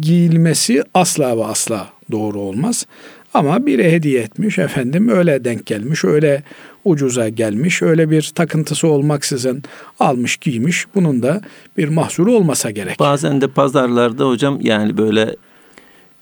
giyilmesi 0.00 0.82
asla 0.94 1.36
ve 1.36 1.44
asla 1.44 1.90
doğru 2.10 2.40
olmaz. 2.40 2.86
Ama 3.34 3.66
biri 3.66 3.92
hediye 3.92 4.20
etmiş 4.22 4.58
efendim 4.58 5.08
öyle 5.08 5.44
denk 5.44 5.66
gelmiş 5.66 6.04
öyle 6.04 6.42
ucuza 6.84 7.28
gelmiş 7.28 7.82
öyle 7.82 8.10
bir 8.10 8.32
takıntısı 8.34 8.88
olmaksızın 8.88 9.62
almış 10.00 10.36
giymiş 10.36 10.86
bunun 10.94 11.22
da 11.22 11.40
bir 11.76 11.88
mahsuru 11.88 12.32
olmasa 12.32 12.70
gerek. 12.70 13.00
Bazen 13.00 13.40
de 13.40 13.48
pazarlarda 13.48 14.28
hocam 14.28 14.58
yani 14.60 14.98
böyle 14.98 15.36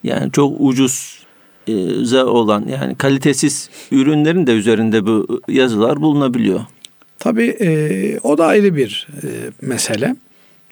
yani 0.04 0.32
çok 0.32 0.56
ucuz 0.58 1.26
e, 1.68 2.16
olan 2.16 2.66
yani 2.68 2.94
kalitesiz 2.94 3.70
ürünlerin 3.90 4.46
de 4.46 4.52
üzerinde 4.52 5.06
bu 5.06 5.40
yazılar 5.48 6.00
bulunabiliyor. 6.00 6.60
Tabii 7.18 7.56
e, 7.60 8.18
o 8.22 8.38
da 8.38 8.46
ayrı 8.46 8.76
bir 8.76 9.08
e, 9.22 9.26
mesele. 9.60 10.16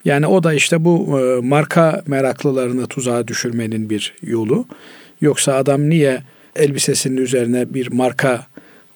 Yani 0.05 0.27
o 0.27 0.43
da 0.43 0.55
işte 0.55 0.85
bu 0.85 1.21
e, 1.21 1.47
marka 1.47 2.03
meraklılarını 2.07 2.87
tuzağa 2.87 3.29
düşürmenin 3.29 3.91
bir 3.91 4.15
yolu. 4.23 4.67
Yoksa 5.21 5.55
adam 5.55 5.89
niye 5.89 6.23
elbisesinin 6.57 7.17
üzerine 7.17 7.75
bir 7.75 7.93
marka 7.93 8.47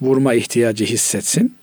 vurma 0.01 0.35
ihtiyacı 0.35 0.85
hissetsin? 0.85 1.55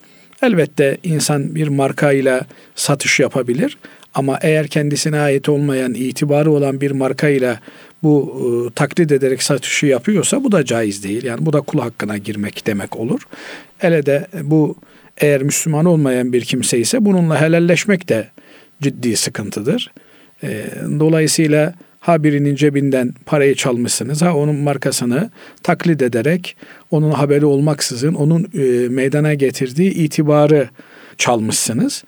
Elbette 0.42 0.98
insan 1.02 1.54
bir 1.54 1.68
markayla 1.68 2.46
satış 2.74 3.20
yapabilir 3.20 3.78
ama 4.14 4.38
eğer 4.42 4.68
kendisine 4.68 5.18
ait 5.18 5.48
olmayan, 5.48 5.94
itibarı 5.94 6.50
olan 6.50 6.80
bir 6.80 6.90
markayla 6.90 7.60
bu 8.02 8.42
e, 8.70 8.74
taklit 8.74 9.12
ederek 9.12 9.42
satışı 9.42 9.86
yapıyorsa 9.86 10.44
bu 10.44 10.52
da 10.52 10.64
caiz 10.64 11.04
değil. 11.04 11.24
Yani 11.24 11.46
bu 11.46 11.52
da 11.52 11.60
kul 11.60 11.78
hakkına 11.78 12.18
girmek 12.18 12.66
demek 12.66 12.96
olur. 12.96 13.20
Hele 13.78 14.06
de 14.06 14.26
bu 14.42 14.76
eğer 15.18 15.42
Müslüman 15.42 15.84
olmayan 15.84 16.32
bir 16.32 16.44
kimse 16.44 16.78
ise 16.78 17.04
bununla 17.04 17.40
helalleşmek 17.40 18.08
de 18.08 18.28
ciddi 18.82 19.16
sıkıntıdır. 19.16 19.92
E, 20.42 20.64
dolayısıyla 21.00 21.74
ha 22.08 22.24
birinin 22.24 22.54
cebinden 22.54 23.14
parayı 23.26 23.54
çalmışsınız 23.54 24.22
ha 24.22 24.36
onun 24.36 24.56
markasını 24.56 25.30
taklit 25.62 26.02
ederek 26.02 26.56
onun 26.90 27.10
haberi 27.10 27.46
olmaksızın 27.46 28.14
onun 28.14 28.48
e, 28.54 28.88
meydana 28.88 29.34
getirdiği 29.34 29.90
itibarı 29.90 30.68
çalmışsınız. 31.18 32.04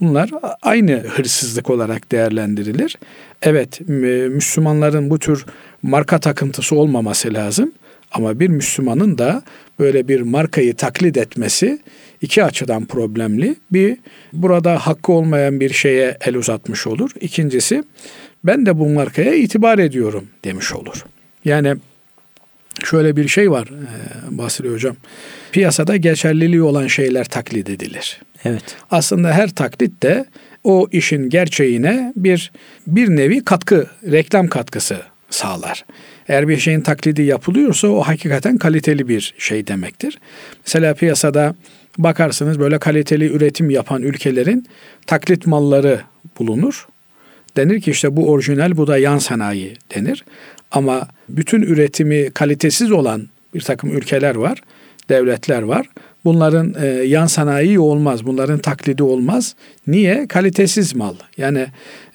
Bunlar 0.00 0.30
aynı 0.62 0.92
hırsızlık 0.92 1.70
olarak 1.70 2.12
değerlendirilir. 2.12 2.96
Evet 3.42 3.80
Müslümanların 4.30 5.10
bu 5.10 5.18
tür 5.18 5.46
marka 5.82 6.18
takıntısı 6.18 6.76
olmaması 6.76 7.34
lazım. 7.34 7.72
Ama 8.12 8.40
bir 8.40 8.48
Müslümanın 8.48 9.18
da 9.18 9.42
böyle 9.78 10.08
bir 10.08 10.20
markayı 10.20 10.74
taklit 10.74 11.16
etmesi 11.16 11.78
iki 12.22 12.44
açıdan 12.44 12.84
problemli. 12.84 13.56
Bir, 13.72 13.96
burada 14.32 14.78
hakkı 14.78 15.12
olmayan 15.12 15.60
bir 15.60 15.72
şeye 15.72 16.16
el 16.20 16.36
uzatmış 16.36 16.86
olur. 16.86 17.10
İkincisi, 17.20 17.84
ben 18.44 18.66
de 18.66 18.78
bu 18.78 18.88
markaya 18.88 19.34
itibar 19.34 19.78
ediyorum 19.78 20.28
demiş 20.44 20.72
olur. 20.72 21.04
Yani 21.44 21.76
şöyle 22.84 23.16
bir 23.16 23.28
şey 23.28 23.50
var 23.50 23.68
e, 23.68 24.38
Basri 24.38 24.70
Hocam. 24.70 24.96
Piyasada 25.52 25.96
geçerliliği 25.96 26.62
olan 26.62 26.86
şeyler 26.86 27.24
taklit 27.24 27.70
edilir. 27.70 28.20
Evet. 28.44 28.76
Aslında 28.90 29.32
her 29.32 29.48
taklit 29.48 30.02
de 30.02 30.24
o 30.64 30.88
işin 30.92 31.30
gerçeğine 31.30 32.12
bir 32.16 32.52
bir 32.86 33.08
nevi 33.08 33.44
katkı, 33.44 33.86
reklam 34.10 34.48
katkısı 34.48 34.96
sağlar. 35.30 35.84
Eğer 36.28 36.48
bir 36.48 36.58
şeyin 36.58 36.80
taklidi 36.80 37.22
yapılıyorsa 37.22 37.88
o 37.88 38.00
hakikaten 38.00 38.58
kaliteli 38.58 39.08
bir 39.08 39.34
şey 39.38 39.66
demektir. 39.66 40.18
Mesela 40.66 40.94
piyasada 40.94 41.54
bakarsınız 41.98 42.58
böyle 42.58 42.78
kaliteli 42.78 43.32
üretim 43.32 43.70
yapan 43.70 44.02
ülkelerin 44.02 44.66
taklit 45.06 45.46
malları 45.46 46.00
bulunur. 46.38 46.86
Denir 47.56 47.80
ki 47.80 47.90
işte 47.90 48.16
bu 48.16 48.30
orijinal 48.30 48.76
bu 48.76 48.86
da 48.86 48.98
yan 48.98 49.18
sanayi 49.18 49.74
denir. 49.94 50.24
Ama 50.70 51.08
bütün 51.28 51.62
üretimi 51.62 52.30
kalitesiz 52.30 52.92
olan 52.92 53.28
bir 53.54 53.60
takım 53.60 53.96
ülkeler 53.96 54.34
var, 54.34 54.60
devletler 55.08 55.62
var. 55.62 55.86
Bunların 56.24 56.74
e, 56.82 56.86
yan 56.86 57.26
sanayi 57.26 57.80
olmaz, 57.80 58.26
bunların 58.26 58.58
taklidi 58.58 59.02
olmaz. 59.02 59.54
Niye? 59.86 60.26
Kalitesiz 60.28 60.94
mal. 60.94 61.14
Yani 61.36 61.66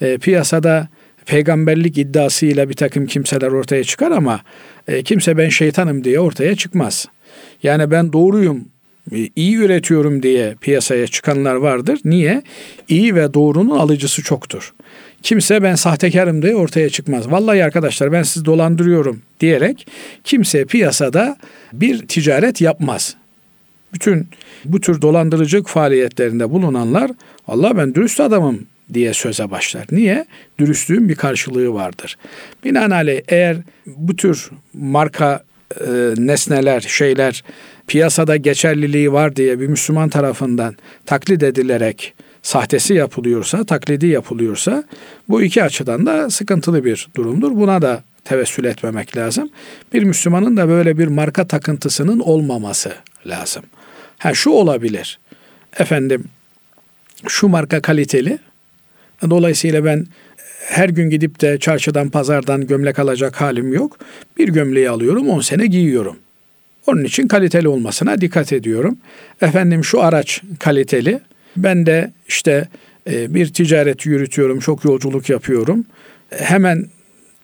e, 0.02 0.18
piyasada 0.18 0.88
peygamberlik 1.26 1.98
iddiasıyla 1.98 2.70
bir 2.70 2.74
takım 2.74 3.06
kimseler 3.06 3.48
ortaya 3.48 3.84
çıkar 3.84 4.12
ama 4.12 4.42
e, 4.88 5.04
kimse 5.04 5.38
ben 5.38 5.50
şeytanım 5.50 6.04
diye 6.04 6.20
ortaya 6.20 6.56
çıkmaz. 6.56 7.08
Yani 7.64 7.92
ben 7.92 8.14
doğruyum, 8.14 8.66
e, 9.12 9.30
iyi 9.36 9.56
üretiyorum 9.56 10.24
diye 10.24 10.56
piyasaya 10.62 11.08
çıkanlar 11.08 11.56
vardır. 11.56 12.00
Niye? 12.06 12.42
İyi 12.88 13.16
ve 13.16 13.34
doğrunun 13.34 13.78
alıcısı 13.78 14.24
çoktur. 14.24 14.74
Kimse 15.24 15.64
ben 15.64 15.76
sahtekarım 15.76 16.42
diye 16.42 16.56
ortaya 16.56 16.90
çıkmaz. 16.90 17.32
Vallahi 17.32 17.64
arkadaşlar 17.64 18.12
ben 18.12 18.24
sizi 18.24 18.46
dolandırıyorum 18.46 19.22
diyerek 19.40 19.88
kimse 20.24 20.66
piyasada 20.66 21.38
bir 21.74 22.08
ticaret 22.08 22.62
yapmaz. 22.62 23.16
Bütün 23.94 24.28
bu 24.66 24.82
tür 24.82 25.02
dolandırıcılık 25.02 25.68
faaliyetlerinde 25.68 26.50
bulunanlar 26.50 27.12
Allah 27.48 27.78
ben 27.78 27.96
dürüst 27.96 28.20
adamım 28.20 28.68
diye 28.94 29.14
söze 29.14 29.52
başlar. 29.52 29.86
Niye? 29.92 30.26
Dürüstlüğün 30.60 31.10
bir 31.10 31.16
karşılığı 31.16 31.74
vardır. 31.74 32.18
Binaenaleyh 32.64 33.22
eğer 33.28 33.58
bu 33.86 34.16
tür 34.16 34.50
marka 34.74 35.44
e, 35.80 36.14
nesneler, 36.18 36.82
şeyler 36.82 37.44
piyasada 37.88 38.36
geçerliliği 38.36 39.14
var 39.14 39.36
diye 39.36 39.60
bir 39.60 39.68
Müslüman 39.68 40.10
tarafından 40.10 40.76
taklit 41.06 41.44
edilerek 41.44 42.14
sahtesi 42.42 42.94
yapılıyorsa, 42.94 43.64
taklidi 43.64 44.08
yapılıyorsa 44.08 44.84
bu 45.30 45.42
iki 45.42 45.64
açıdan 45.64 46.06
da 46.06 46.30
sıkıntılı 46.30 46.86
bir 46.86 47.08
durumdur. 47.16 47.52
Buna 47.52 47.82
da 47.82 48.04
tevessül 48.24 48.66
etmemek 48.66 49.18
lazım. 49.18 49.50
Bir 49.94 50.04
Müslümanın 50.04 50.58
da 50.58 50.70
böyle 50.70 50.98
bir 50.98 51.08
marka 51.08 51.48
takıntısının 51.48 52.20
olmaması 52.20 52.94
lazım. 53.26 53.64
Ha 54.18 54.34
şu 54.34 54.50
olabilir. 54.50 55.20
Efendim 55.80 56.24
şu 57.28 57.48
marka 57.48 57.82
kaliteli. 57.82 58.40
Dolayısıyla 59.30 59.86
ben 59.86 60.08
her 60.66 60.90
gün 60.90 61.10
gidip 61.10 61.42
de 61.42 61.60
çarşıdan 61.60 62.10
pazardan 62.10 62.68
gömlek 62.68 63.00
alacak 63.00 63.42
halim 63.42 63.74
yok. 63.74 63.98
Bir 64.38 64.48
gömleği 64.48 64.90
alıyorum 64.90 65.30
10 65.30 65.42
sene 65.42 65.66
giyiyorum. 65.66 66.18
Onun 66.88 67.04
için 67.04 67.28
kaliteli 67.28 67.68
olmasına 67.68 68.22
dikkat 68.22 68.54
ediyorum. 68.54 68.98
Efendim 69.42 69.84
şu 69.84 70.02
araç 70.02 70.42
kaliteli. 70.60 71.20
Ben 71.58 71.86
de 71.86 72.12
işte 72.28 72.68
e, 73.10 73.34
bir 73.34 73.54
ticaret 73.54 74.06
yürütüyorum, 74.06 74.60
çok 74.60 74.86
yolculuk 74.86 75.30
yapıyorum. 75.30 75.86
Hemen 76.30 76.86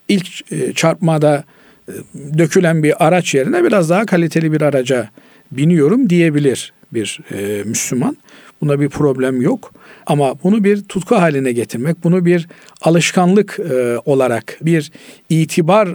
ilk 0.07 0.51
e, 0.51 0.73
çarpmada 0.73 1.43
e, 1.87 1.93
dökülen 2.37 2.83
bir 2.83 3.07
araç 3.07 3.35
yerine 3.35 3.63
biraz 3.63 3.89
daha 3.89 4.05
kaliteli 4.05 4.51
bir 4.51 4.61
araca 4.61 5.09
biniyorum 5.51 6.09
diyebilir 6.09 6.73
bir 6.93 7.19
Müslüman. 7.65 8.17
Buna 8.61 8.79
bir 8.79 8.89
problem 8.89 9.41
yok. 9.41 9.73
Ama 10.05 10.43
bunu 10.43 10.63
bir 10.63 10.83
tutku 10.83 11.15
haline 11.15 11.51
getirmek, 11.51 12.03
bunu 12.03 12.25
bir 12.25 12.47
alışkanlık 12.81 13.59
olarak, 14.05 14.57
bir 14.61 14.91
itibar 15.29 15.89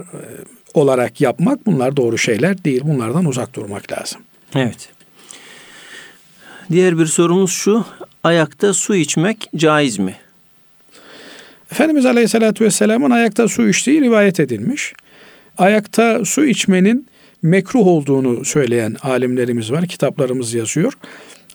olarak 0.73 1.21
yapmak 1.21 1.65
bunlar 1.65 1.97
doğru 1.97 2.17
şeyler 2.17 2.63
değil. 2.63 2.81
Bunlardan 2.83 3.25
uzak 3.25 3.53
durmak 3.53 3.91
lazım. 3.91 4.21
Evet. 4.55 4.89
Diğer 6.73 6.99
bir 6.99 7.05
sorumuz 7.05 7.51
şu. 7.51 7.85
Ayakta 8.23 8.73
su 8.73 8.95
içmek 8.95 9.49
caiz 9.55 9.99
mi? 9.99 10.15
Efendimiz 11.71 12.05
Aleyhisselatü 12.05 12.65
Vesselam'ın 12.65 13.11
ayakta 13.11 13.47
su 13.47 13.69
içtiği 13.69 14.01
rivayet 14.01 14.39
edilmiş. 14.39 14.93
Ayakta 15.57 16.25
su 16.25 16.45
içmenin 16.45 17.07
mekruh 17.41 17.87
olduğunu 17.87 18.45
söyleyen 18.45 18.95
alimlerimiz 19.01 19.71
var. 19.71 19.87
Kitaplarımız 19.87 20.53
yazıyor. 20.53 20.93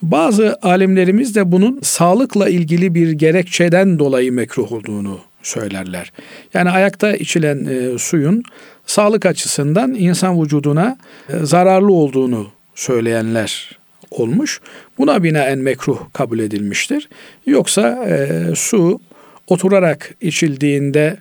Bazı 0.01 0.57
alimlerimiz 0.61 1.35
de 1.35 1.51
bunun 1.51 1.79
sağlıkla 1.81 2.49
ilgili 2.49 2.95
bir 2.95 3.11
gerekçeden 3.11 3.99
dolayı 3.99 4.31
mekruh 4.31 4.71
olduğunu 4.71 5.19
söylerler. 5.43 6.11
Yani 6.53 6.69
ayakta 6.69 7.15
içilen 7.15 7.65
e, 7.65 7.97
suyun 7.97 8.43
sağlık 8.85 9.25
açısından 9.25 9.93
insan 9.93 10.41
vücuduna 10.41 10.97
e, 11.29 11.45
zararlı 11.45 11.93
olduğunu 11.93 12.47
söyleyenler 12.75 13.79
olmuş. 14.11 14.61
Buna 14.97 15.23
binaen 15.23 15.59
mekruh 15.59 15.99
kabul 16.13 16.39
edilmiştir. 16.39 17.09
Yoksa 17.45 18.05
e, 18.07 18.41
su 18.55 18.99
oturarak 19.47 20.15
içildiğinde 20.21 21.17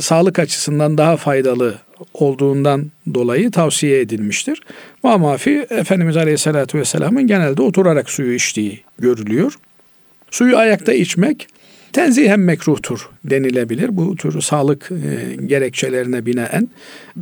sağlık 0.00 0.38
açısından 0.38 0.98
daha 0.98 1.16
faydalı 1.16 1.78
olduğundan 2.14 2.90
dolayı 3.14 3.50
tavsiye 3.50 4.00
edilmiştir. 4.00 4.62
Mamafi 5.02 5.66
Efendimiz 5.70 6.16
Aleyhisselatü 6.16 6.78
Vesselam'ın 6.78 7.26
genelde 7.26 7.62
oturarak 7.62 8.10
suyu 8.10 8.34
içtiği 8.34 8.80
görülüyor. 8.98 9.54
Suyu 10.30 10.56
ayakta 10.56 10.92
içmek 10.92 11.48
tenzihen 11.92 12.40
mekruhtur 12.40 13.10
denilebilir. 13.24 13.96
Bu 13.96 14.16
tür 14.16 14.40
sağlık 14.40 14.90
e, 14.90 15.36
gerekçelerine 15.46 16.26
binaen 16.26 16.68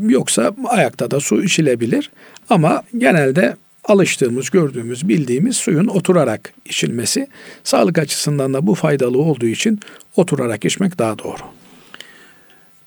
yoksa 0.09 0.55
ayakta 0.69 1.11
da 1.11 1.21
su 1.21 1.45
içilebilir. 1.45 2.11
Ama 2.51 2.83
genelde 2.99 3.57
alıştığımız, 3.89 4.51
gördüğümüz, 4.51 5.09
bildiğimiz 5.09 5.57
suyun 5.57 5.87
oturarak 5.87 6.53
içilmesi 6.65 7.29
sağlık 7.65 7.99
açısından 7.99 8.55
da 8.55 8.67
bu 8.67 8.75
faydalı 8.75 9.19
olduğu 9.19 9.47
için 9.47 9.81
oturarak 10.17 10.65
içmek 10.65 10.99
daha 10.99 11.19
doğru. 11.19 11.43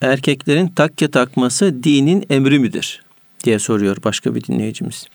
Erkeklerin 0.01 0.67
takke 0.67 1.11
takması 1.11 1.83
dinin 1.83 2.25
emri 2.29 2.59
midir? 2.59 3.01
diye 3.43 3.59
soruyor 3.59 3.97
başka 4.03 4.35
bir 4.35 4.43
dinleyicimiz. 4.43 5.07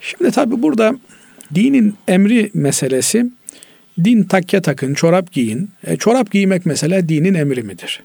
Şimdi 0.00 0.30
tabi 0.30 0.62
burada 0.62 0.94
dinin 1.54 1.96
emri 2.08 2.50
meselesi 2.54 3.30
din 4.04 4.22
takke 4.22 4.62
takın, 4.62 4.94
çorap 4.94 5.32
giyin. 5.32 5.70
E, 5.84 5.96
çorap 5.96 6.30
giymek 6.30 6.66
mesela 6.66 7.08
dinin 7.08 7.34
emri 7.34 7.62
midir? 7.62 8.02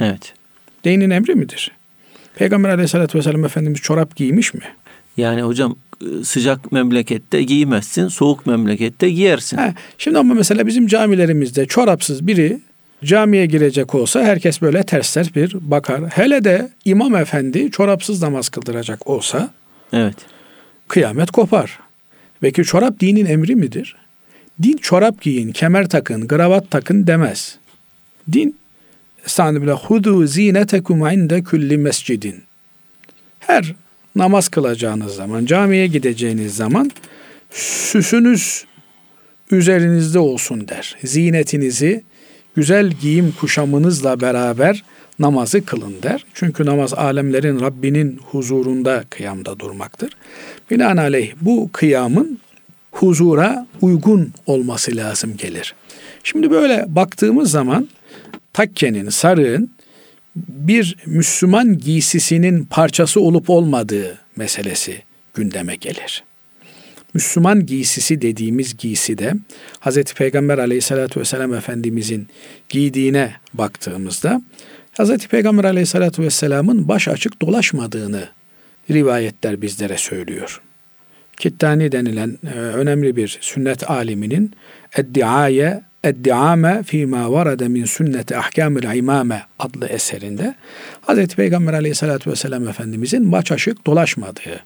Evet. 0.00 0.34
Dinin 0.84 1.10
emri 1.10 1.34
midir? 1.34 1.70
Peygamber 2.34 2.68
aleyhissalatü 2.68 3.18
vesselam 3.18 3.44
Efendimiz 3.44 3.80
çorap 3.80 4.16
giymiş 4.16 4.54
mi? 4.54 4.62
Yani 5.16 5.42
hocam 5.42 5.76
sıcak 6.24 6.72
memlekette 6.72 7.42
giymezsin, 7.42 8.08
soğuk 8.08 8.46
memlekette 8.46 9.10
giyersin. 9.10 9.56
Ha, 9.56 9.74
şimdi 9.98 10.18
ama 10.18 10.34
mesela 10.34 10.66
bizim 10.66 10.86
camilerimizde 10.86 11.66
çorapsız 11.66 12.26
biri 12.26 12.60
camiye 13.04 13.46
girecek 13.46 13.94
olsa 13.94 14.24
herkes 14.24 14.62
böyle 14.62 14.82
ters 14.82 15.14
ters 15.14 15.34
bir 15.34 15.56
bakar. 15.60 16.00
Hele 16.08 16.44
de 16.44 16.70
imam 16.84 17.16
efendi 17.16 17.70
çorapsız 17.70 18.22
namaz 18.22 18.48
kıldıracak 18.48 19.06
olsa 19.06 19.50
Evet. 19.92 20.16
kıyamet 20.88 21.30
kopar. 21.30 21.78
Peki 22.40 22.64
çorap 22.64 23.00
dinin 23.00 23.26
emri 23.26 23.56
midir? 23.56 23.96
Din 24.62 24.76
çorap 24.76 25.20
giyin, 25.20 25.52
kemer 25.52 25.88
takın, 25.88 26.26
kravat 26.26 26.70
takın 26.70 27.06
demez. 27.06 27.58
Din 28.32 28.56
Estağfirullah. 29.26 29.78
Hudu 29.84 30.26
zinetekum 30.26 31.06
inde 31.06 31.44
kulli 31.44 31.78
mescidin. 31.78 32.42
Her 33.38 33.74
namaz 34.16 34.48
kılacağınız 34.48 35.14
zaman, 35.14 35.46
camiye 35.46 35.86
gideceğiniz 35.86 36.56
zaman 36.56 36.90
süsünüz 37.50 38.64
üzerinizde 39.50 40.18
olsun 40.18 40.68
der. 40.68 40.96
Zinetinizi 41.04 42.02
güzel 42.56 42.90
giyim 42.90 43.34
kuşamınızla 43.40 44.20
beraber 44.20 44.84
namazı 45.18 45.64
kılın 45.64 46.02
der. 46.02 46.24
Çünkü 46.34 46.66
namaz 46.66 46.94
alemlerin 46.94 47.60
Rabbinin 47.60 48.20
huzurunda 48.30 49.04
kıyamda 49.10 49.58
durmaktır. 49.58 50.12
Binaenaleyh 50.70 51.32
bu 51.40 51.70
kıyamın 51.72 52.38
huzura 52.92 53.66
uygun 53.80 54.32
olması 54.46 54.96
lazım 54.96 55.36
gelir. 55.36 55.74
Şimdi 56.24 56.50
böyle 56.50 56.84
baktığımız 56.88 57.50
zaman 57.50 57.88
takkenin, 58.52 59.08
sarığın 59.08 59.70
bir 60.36 60.96
Müslüman 61.06 61.78
giysisinin 61.78 62.64
parçası 62.64 63.20
olup 63.20 63.50
olmadığı 63.50 64.18
meselesi 64.36 65.02
gündeme 65.34 65.76
gelir. 65.76 66.24
Müslüman 67.14 67.66
giysisi 67.66 68.22
dediğimiz 68.22 68.76
giyside 68.76 69.34
Hz. 69.80 70.04
Peygamber 70.04 70.58
aleyhissalatü 70.58 71.20
vesselam 71.20 71.54
Efendimizin 71.54 72.28
giydiğine 72.68 73.32
baktığımızda 73.54 74.42
Hz. 74.98 75.18
Peygamber 75.26 75.64
aleyhissalatü 75.64 76.22
vesselamın 76.22 76.88
baş 76.88 77.08
açık 77.08 77.42
dolaşmadığını 77.42 78.28
rivayetler 78.90 79.62
bizlere 79.62 79.96
söylüyor. 79.96 80.60
Kittani 81.36 81.92
denilen 81.92 82.38
e, 82.54 82.58
önemli 82.58 83.16
bir 83.16 83.38
sünnet 83.40 83.90
aliminin 83.90 84.52
Eddiaye 84.96 85.82
Eddiame 86.06 86.82
fîmâ 86.82 87.32
varade 87.32 87.68
min 87.68 87.84
sünneti 87.84 88.36
ahkâmil 88.36 88.96
imame 88.96 89.42
adlı 89.58 89.86
eserinde 89.86 90.54
Hz. 91.08 91.26
Peygamber 91.26 91.72
aleyhissalatü 91.72 92.30
vesselam 92.30 92.68
Efendimizin 92.68 93.32
baş 93.32 93.52
açık 93.52 93.86
dolaşmadığı, 93.86 94.60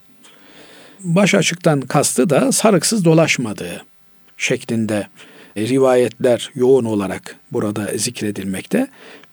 baş 1.01 1.35
açıktan 1.35 1.81
kastı 1.81 2.31
da 2.31 2.53
sarıksız 2.53 3.05
dolaşmadığı 3.05 3.85
şeklinde 4.37 5.07
rivayetler 5.57 6.51
yoğun 6.55 6.85
olarak 6.85 7.37
burada 7.53 7.87
zikredilmekte. 7.97 8.87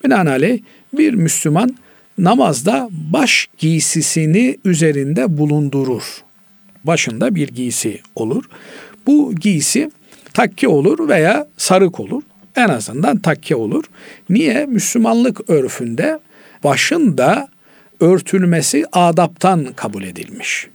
Binaenaleyh 0.04 0.60
bir 0.94 1.14
Müslüman 1.14 1.78
namazda 2.18 2.90
baş 2.92 3.48
giysisini 3.58 4.58
üzerinde 4.66 5.38
bulundurur. 5.38 6.24
Başında 6.84 7.36
bir 7.36 7.48
giysi 7.48 8.02
olur. 8.16 8.44
Bu 9.08 9.36
giysi 9.36 9.92
takke 10.34 10.68
olur 10.68 11.10
veya 11.10 11.48
sarık 11.58 12.00
olur. 12.00 12.24
En 12.56 12.70
azından 12.70 13.20
takke 13.20 13.56
olur. 13.56 13.84
Niye? 14.30 14.66
Müslümanlık 14.66 15.50
örfünde 15.50 16.20
başında 16.64 17.48
örtülmesi 18.00 18.86
adaptan 18.92 19.68
kabul 19.76 20.04
edilmiş. 20.04 20.68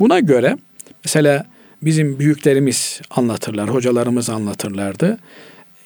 Buna 0.00 0.20
göre 0.20 0.56
mesela 1.04 1.46
bizim 1.82 2.18
büyüklerimiz 2.18 3.00
anlatırlar, 3.10 3.70
hocalarımız 3.70 4.30
anlatırlardı. 4.30 5.18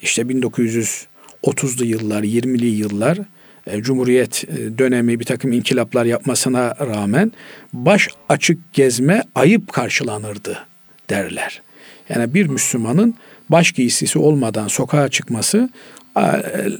İşte 0.02 0.22
1930'lu 0.22 1.84
yıllar, 1.84 2.22
20'li 2.22 2.66
yıllar 2.66 3.18
e, 3.66 3.82
Cumhuriyet 3.82 4.44
e, 4.44 4.78
dönemi 4.78 5.20
bir 5.20 5.24
takım 5.24 5.52
inkılaplar 5.52 6.04
yapmasına 6.04 6.74
rağmen 6.80 7.32
baş 7.72 8.08
açık 8.28 8.72
gezme 8.72 9.22
ayıp 9.34 9.72
karşılanırdı 9.72 10.66
derler. 11.10 11.63
Yani 12.08 12.34
bir 12.34 12.46
Müslümanın 12.46 13.14
baş 13.48 13.72
giysisi 13.72 14.18
olmadan 14.18 14.68
sokağa 14.68 15.08
çıkması 15.08 15.68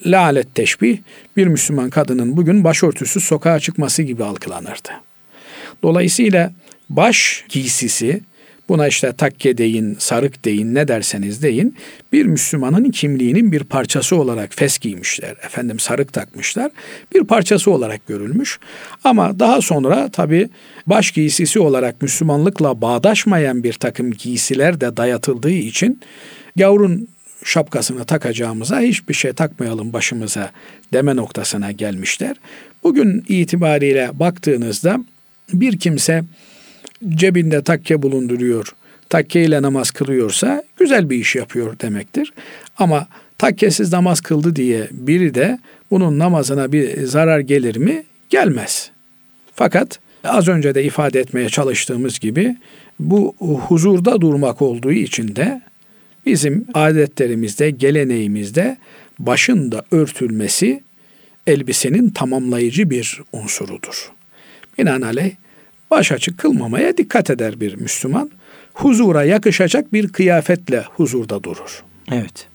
lalet 0.07 0.55
teşbih 0.55 0.99
bir 1.37 1.47
Müslüman 1.47 1.91
kadının 1.91 2.37
bugün 2.37 2.65
başörtüsüz 2.65 3.25
sokağa 3.25 3.61
çıkması 3.61 4.03
gibi 4.03 4.25
algılanırdı. 4.25 4.91
Dolayısıyla 5.83 6.53
baş 6.89 7.45
giysisi 7.49 8.21
buna 8.69 8.89
işte 8.89 9.13
takke 9.13 9.59
deyin, 9.59 9.97
sarık 9.99 10.45
deyin, 10.45 10.75
ne 10.75 10.89
derseniz 10.89 11.43
deyin. 11.43 11.77
Bir 12.13 12.27
Müslümanın 12.27 12.91
kimliğinin 12.91 13.53
bir 13.53 13.65
parçası 13.65 14.17
olarak 14.17 14.55
fes 14.55 14.79
giymişler. 14.79 15.31
Efendim 15.31 15.79
sarık 15.79 16.13
takmışlar. 16.13 16.73
Bir 17.15 17.25
parçası 17.25 17.71
olarak 17.71 18.07
görülmüş. 18.07 18.59
Ama 19.05 19.39
daha 19.39 19.61
sonra 19.61 20.09
tabi 20.09 20.49
baş 20.87 21.11
giysisi 21.11 21.61
olarak 21.61 22.03
Müslümanlıkla 22.03 22.81
bağdaşmayan 22.81 23.65
bir 23.65 23.73
takım 23.73 24.11
giysiler 24.11 24.81
de 24.81 24.97
dayatıldığı 24.97 25.51
için 25.51 26.01
yavrun 26.57 27.09
şapkasını 27.45 28.05
takacağımıza 28.05 28.81
hiçbir 28.81 29.15
şey 29.15 29.33
takmayalım 29.33 29.93
başımıza 29.93 30.51
deme 30.93 31.17
noktasına 31.17 31.73
gelmişler. 31.73 32.37
Bugün 32.83 33.25
itibariyle 33.29 34.11
baktığınızda 34.15 34.99
bir 35.53 35.79
kimse 35.79 36.25
cebinde 37.09 37.63
takke 37.63 38.03
bulunduruyor, 38.03 38.75
takke 39.09 39.45
ile 39.45 39.63
namaz 39.63 39.91
kılıyorsa 39.91 40.65
güzel 40.77 41.11
bir 41.11 41.17
iş 41.17 41.37
yapıyor 41.37 41.79
demektir. 41.81 42.33
Ama 42.77 43.07
takkesiz 43.39 43.93
namaz 43.93 44.21
kıldı 44.21 44.57
diye 44.57 44.89
biri 44.91 45.35
de 45.35 45.59
bunun 45.91 46.19
namazına 46.19 46.73
bir 46.73 47.07
zarar 47.07 47.41
gelir 47.41 47.77
mi? 47.77 48.05
Gelmez. 48.31 48.91
Fakat 49.55 49.99
az 50.25 50.49
önce 50.49 50.75
de 50.75 50.85
ifade 50.85 51.21
etmeye 51.21 51.49
çalıştığımız 51.49 52.19
gibi 52.19 52.57
bu 53.01 53.35
huzurda 53.39 54.21
durmak 54.21 54.63
olduğu 54.63 54.93
için 54.93 55.37
de 55.37 55.63
bizim 56.27 56.67
adetlerimizde, 56.75 57.71
geleneğimizde 57.71 58.77
başında 59.19 59.83
örtülmesi 59.91 60.83
elbisenin 61.47 62.11
tamamlayıcı 62.11 62.91
bir 62.91 63.21
unsurudur. 63.33 64.13
Binaenaleyh 64.79 65.33
baş 65.95 66.13
açık 66.13 66.39
kılmamaya 66.39 66.97
dikkat 66.97 67.31
eder 67.31 67.61
bir 67.61 67.75
Müslüman. 67.75 68.31
Huzura 68.75 69.25
yakışacak 69.25 69.93
bir 69.93 70.09
kıyafetle 70.09 70.85
huzurda 70.97 71.45
durur. 71.45 71.85
Evet. 72.13 72.47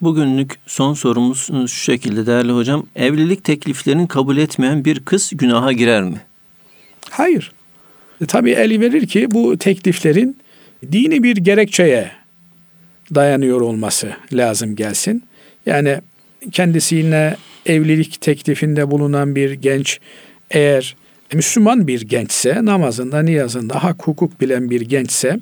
Bugünlük 0.00 0.58
son 0.66 0.94
sorumuz 0.94 1.46
şu 1.50 1.68
şekilde 1.68 2.26
değerli 2.26 2.52
hocam. 2.52 2.86
Evlilik 2.96 3.44
tekliflerini 3.44 4.08
kabul 4.08 4.36
etmeyen 4.36 4.84
bir 4.84 5.00
kız 5.00 5.30
günaha 5.34 5.72
girer 5.72 6.02
mi? 6.02 6.20
Hayır. 7.10 7.52
E, 8.20 8.26
tabii 8.26 8.50
eli 8.50 8.80
verir 8.80 9.06
ki 9.06 9.30
bu 9.30 9.58
tekliflerin 9.58 10.36
dini 10.92 11.22
bir 11.22 11.36
gerekçeye 11.36 12.10
dayanıyor 13.14 13.60
olması 13.60 14.12
lazım 14.32 14.76
gelsin. 14.76 15.22
Yani 15.66 16.00
kendisine 16.52 17.36
evlilik 17.66 18.20
teklifinde 18.20 18.90
bulunan 18.90 19.34
bir 19.34 19.52
genç 19.52 20.00
eğer 20.50 20.96
Müslüman 21.34 21.86
bir 21.86 22.00
gençse, 22.00 22.64
namazında, 22.64 23.22
niyazında 23.22 23.84
hak 23.84 24.06
hukuk 24.06 24.40
bilen 24.40 24.70
bir 24.70 24.80
gençse, 24.80 25.38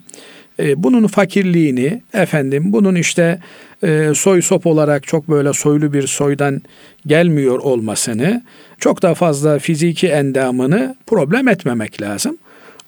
e, 0.60 0.82
bunun 0.82 1.06
fakirliğini, 1.06 2.02
efendim 2.14 2.72
bunun 2.72 2.94
işte 2.94 3.38
e, 3.82 4.12
soy 4.14 4.42
sop 4.42 4.66
olarak 4.66 5.06
çok 5.06 5.28
böyle 5.28 5.52
soylu 5.52 5.92
bir 5.92 6.06
soydan 6.06 6.62
gelmiyor 7.06 7.58
olmasını, 7.58 8.42
çok 8.78 9.02
da 9.02 9.14
fazla 9.14 9.58
fiziki 9.58 10.08
endamını 10.08 10.96
problem 11.06 11.48
etmemek 11.48 12.02
lazım. 12.02 12.38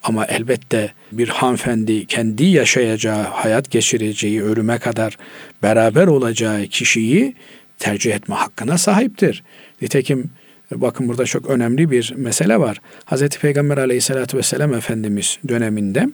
Ama 0.02 0.26
elbette 0.26 0.92
bir 1.12 1.28
hanımefendi 1.28 2.06
kendi 2.06 2.44
yaşayacağı, 2.44 3.22
hayat 3.22 3.70
geçireceği, 3.70 4.42
ölüme 4.42 4.78
kadar 4.78 5.18
beraber 5.62 6.06
olacağı 6.06 6.66
kişiyi 6.66 7.34
tercih 7.78 8.14
etme 8.14 8.34
hakkına 8.34 8.78
sahiptir. 8.78 9.42
Nitekim 9.82 10.30
bakın 10.76 11.08
burada 11.08 11.24
çok 11.24 11.50
önemli 11.50 11.90
bir 11.90 12.14
mesele 12.16 12.60
var. 12.60 12.80
Hazreti 13.04 13.38
Peygamber 13.38 13.78
aleyhissalatü 13.78 14.36
vesselam 14.36 14.74
Efendimiz 14.74 15.38
döneminde 15.48 16.08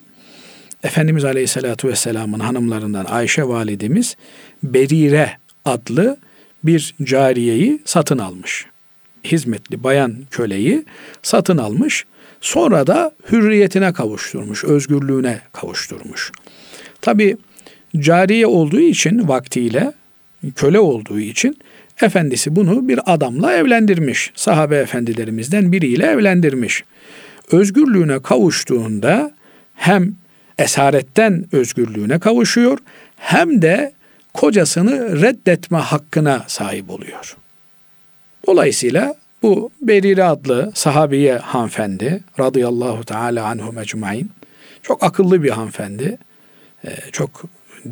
Efendimiz 0.83 1.25
aleyhissalatü 1.25 1.87
vesselamın 1.87 2.39
hanımlarından 2.39 3.05
Ayşe 3.05 3.43
validemiz 3.43 4.15
Berire 4.63 5.37
adlı 5.65 6.17
bir 6.63 6.95
cariyeyi 7.03 7.79
satın 7.85 8.17
almış. 8.17 8.65
Hizmetli 9.23 9.83
bayan 9.83 10.15
köleyi 10.31 10.85
satın 11.21 11.57
almış. 11.57 12.05
Sonra 12.41 12.87
da 12.87 13.11
hürriyetine 13.31 13.93
kavuşturmuş, 13.93 14.63
özgürlüğüne 14.63 15.41
kavuşturmuş. 15.53 16.31
Tabi 17.01 17.37
cariye 17.97 18.47
olduğu 18.47 18.79
için 18.79 19.27
vaktiyle, 19.27 19.93
köle 20.55 20.79
olduğu 20.79 21.19
için 21.19 21.57
efendisi 22.03 22.55
bunu 22.55 22.87
bir 22.87 22.99
adamla 23.13 23.53
evlendirmiş. 23.53 24.31
Sahabe 24.35 24.77
efendilerimizden 24.77 25.71
biriyle 25.71 26.05
evlendirmiş. 26.05 26.83
Özgürlüğüne 27.51 28.19
kavuştuğunda 28.19 29.31
hem 29.75 30.15
esaretten 30.57 31.45
özgürlüğüne 31.51 32.19
kavuşuyor 32.19 32.77
hem 33.17 33.61
de 33.61 33.93
kocasını 34.33 35.21
reddetme 35.21 35.77
hakkına 35.77 36.43
sahip 36.47 36.89
oluyor. 36.89 37.37
Dolayısıyla 38.47 39.15
bu 39.41 39.69
Berire 39.81 40.23
adlı 40.23 40.71
sahabiye 40.75 41.37
hanımefendi 41.37 42.23
radıyallahu 42.39 43.03
teala 43.03 43.45
anhu 43.45 43.73
mecmain 43.73 44.31
çok 44.83 45.03
akıllı 45.03 45.43
bir 45.43 45.49
hanımefendi, 45.49 46.17
e, 46.85 46.89
çok 47.11 47.43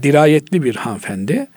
dirayetli 0.04 0.64
bir 0.64 0.76
hanımefendi. 0.76 1.48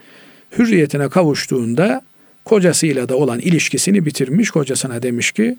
Hürriyetine 0.59 1.09
kavuştuğunda 1.09 2.03
kocasıyla 2.45 3.09
da 3.09 3.17
olan 3.17 3.39
ilişkisini 3.39 4.07
bitirmiş. 4.07 4.51
Kocasına 4.51 5.03
demiş 5.03 5.33
ki 5.33 5.57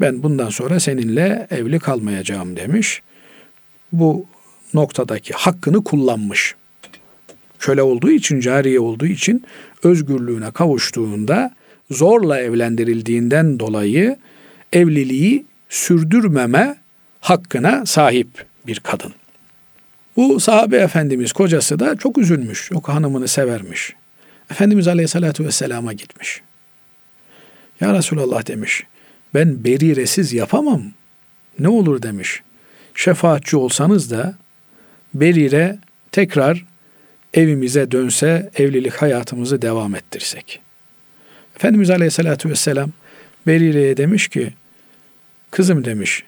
ben 0.00 0.22
bundan 0.22 0.50
sonra 0.50 0.80
seninle 0.80 1.46
evli 1.50 1.78
kalmayacağım 1.78 2.56
demiş. 2.56 3.02
Bu 3.92 4.26
noktadaki 4.74 5.32
hakkını 5.32 5.84
kullanmış. 5.84 6.54
Köle 7.58 7.82
olduğu 7.82 8.10
için, 8.10 8.40
cariye 8.40 8.80
olduğu 8.80 9.06
için 9.06 9.44
özgürlüğüne 9.82 10.50
kavuştuğunda 10.50 11.54
zorla 11.90 12.40
evlendirildiğinden 12.40 13.60
dolayı 13.60 14.16
evliliği 14.72 15.44
sürdürmeme 15.68 16.76
hakkına 17.20 17.86
sahip 17.86 18.28
bir 18.66 18.80
kadın. 18.80 19.12
Bu 20.16 20.40
sahabe 20.40 20.76
efendimiz 20.76 21.32
kocası 21.32 21.78
da 21.78 21.96
çok 21.96 22.18
üzülmüş, 22.18 22.68
çok 22.72 22.88
hanımını 22.88 23.28
severmiş. 23.28 23.94
Efendimiz 24.50 24.88
Aleyhisselatü 24.88 25.44
Vesselam'a 25.44 25.92
gitmiş. 25.92 26.40
Ya 27.80 27.94
Resulallah 27.94 28.46
demiş, 28.46 28.82
ben 29.34 29.64
beriresiz 29.64 30.32
yapamam. 30.32 30.82
Ne 31.58 31.68
olur 31.68 32.02
demiş. 32.02 32.42
Şefaatçi 32.94 33.56
olsanız 33.56 34.10
da 34.10 34.34
Berire 35.14 35.78
tekrar 36.12 36.64
evimize 37.34 37.90
dönse 37.90 38.50
evlilik 38.56 38.94
hayatımızı 38.94 39.62
devam 39.62 39.94
ettirsek. 39.94 40.60
Efendimiz 41.56 41.90
Aleyhisselatü 41.90 42.50
Vesselam 42.50 42.90
Berire'ye 43.46 43.96
demiş 43.96 44.28
ki 44.28 44.52
kızım 45.50 45.84
demiş 45.84 46.24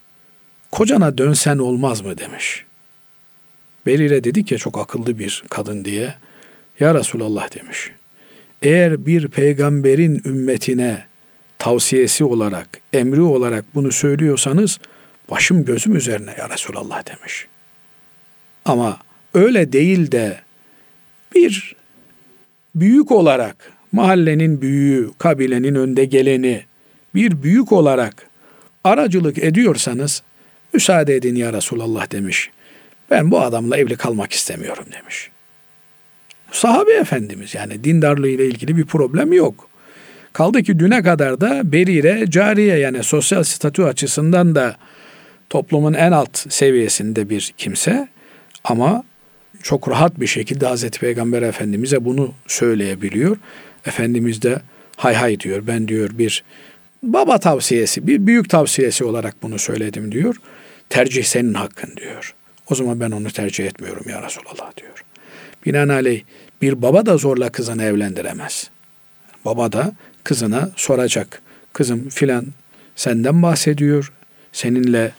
kocana 0.73 1.19
dönsen 1.19 1.59
olmaz 1.59 2.01
mı 2.01 2.19
demiş. 2.19 2.65
Berire 3.87 4.25
dedi 4.25 4.45
ki 4.45 4.59
çok 4.59 4.79
akıllı 4.79 5.19
bir 5.19 5.45
kadın 5.51 5.85
diye 5.85 6.15
ya 6.81 6.95
Resulallah 6.95 7.55
demiş. 7.55 7.91
Eğer 8.63 9.07
bir 9.07 9.29
peygamberin 9.29 10.23
ümmetine 10.25 11.05
tavsiyesi 11.59 12.25
olarak, 12.25 12.69
emri 12.93 13.21
olarak 13.21 13.65
bunu 13.75 13.93
söylüyorsanız 13.93 14.79
başım 15.31 15.65
gözüm 15.65 15.97
üzerine 15.97 16.35
ya 16.39 16.51
Resulallah 16.51 17.07
demiş. 17.07 17.47
Ama 18.65 18.99
öyle 19.35 19.73
değil 19.73 20.13
de 20.13 20.41
bir 21.35 21.77
büyük 22.75 23.13
olarak 23.13 23.73
mahallenin 23.93 24.63
büyüğü, 24.63 25.11
kabilenin 25.19 25.75
önde 25.75 26.05
geleni 26.05 26.65
bir 27.15 27.43
büyük 27.43 27.73
olarak 27.73 28.27
aracılık 28.85 29.39
ediyorsanız 29.39 30.23
müsaade 30.73 31.17
edin 31.17 31.35
ya 31.35 31.53
Resulallah 31.53 32.13
demiş. 32.13 32.51
Ben 33.11 33.31
bu 33.31 33.41
adamla 33.41 33.77
evli 33.77 33.97
kalmak 33.97 34.33
istemiyorum 34.33 34.87
demiş. 34.93 35.32
Sahabe 36.53 36.93
efendimiz 36.93 37.55
yani 37.55 37.85
dindarlığı 37.85 38.29
ile 38.29 38.47
ilgili 38.47 38.77
bir 38.77 38.85
problem 38.85 39.33
yok. 39.33 39.69
Kaldı 40.33 40.63
ki 40.63 40.79
düne 40.79 41.03
kadar 41.03 41.41
da 41.41 41.73
berire, 41.73 42.25
cariye 42.29 42.79
yani 42.79 43.03
sosyal 43.03 43.43
statü 43.43 43.83
açısından 43.83 44.55
da 44.55 44.77
toplumun 45.51 45.93
en 45.93 46.13
alt 46.13 46.53
seviyesinde 46.53 47.31
bir 47.31 47.55
kimse 47.59 48.09
ama 48.65 49.05
çok 49.63 49.89
rahat 49.89 50.21
bir 50.21 50.27
şekilde 50.27 50.67
Hazreti 50.67 51.01
Peygamber 51.01 51.43
Efendimiz'e 51.43 52.05
bunu 52.05 52.33
söyleyebiliyor. 52.47 53.37
Efendimiz 53.87 54.43
de 54.43 54.61
hay 54.97 55.15
hay 55.15 55.41
diyor. 55.41 55.67
Ben 55.67 55.89
diyor 55.89 56.11
bir 56.13 56.45
baba 57.03 57.39
tavsiyesi, 57.39 58.07
bir 58.07 58.27
büyük 58.27 58.51
tavsiyesi 58.51 59.05
olarak 59.05 59.43
bunu 59.43 59.59
söyledim 59.59 60.13
diyor. 60.13 60.37
Tercih 60.89 61.25
senin 61.25 61.55
hakkın 61.55 61.97
diyor. 61.97 62.35
O 62.71 62.75
zaman 62.75 63.01
ben 63.01 63.11
onu 63.11 63.31
tercih 63.31 63.67
etmiyorum 63.67 64.05
ya 64.09 64.23
Resulallah 64.23 64.77
diyor. 64.77 65.02
Binaenaleyh 65.67 66.23
bir 66.63 66.83
baba 66.83 67.07
da 67.07 67.17
zorla 67.17 67.51
kızını 67.51 67.83
evlendiremez. 67.83 68.71
Baba 69.45 69.73
da 69.73 69.93
kızına 70.25 70.71
soracak. 70.77 71.43
Kızım 71.73 72.09
filan 72.09 72.47
senden 72.97 73.43
bahsediyor. 73.43 74.13
Seninle 74.53 75.13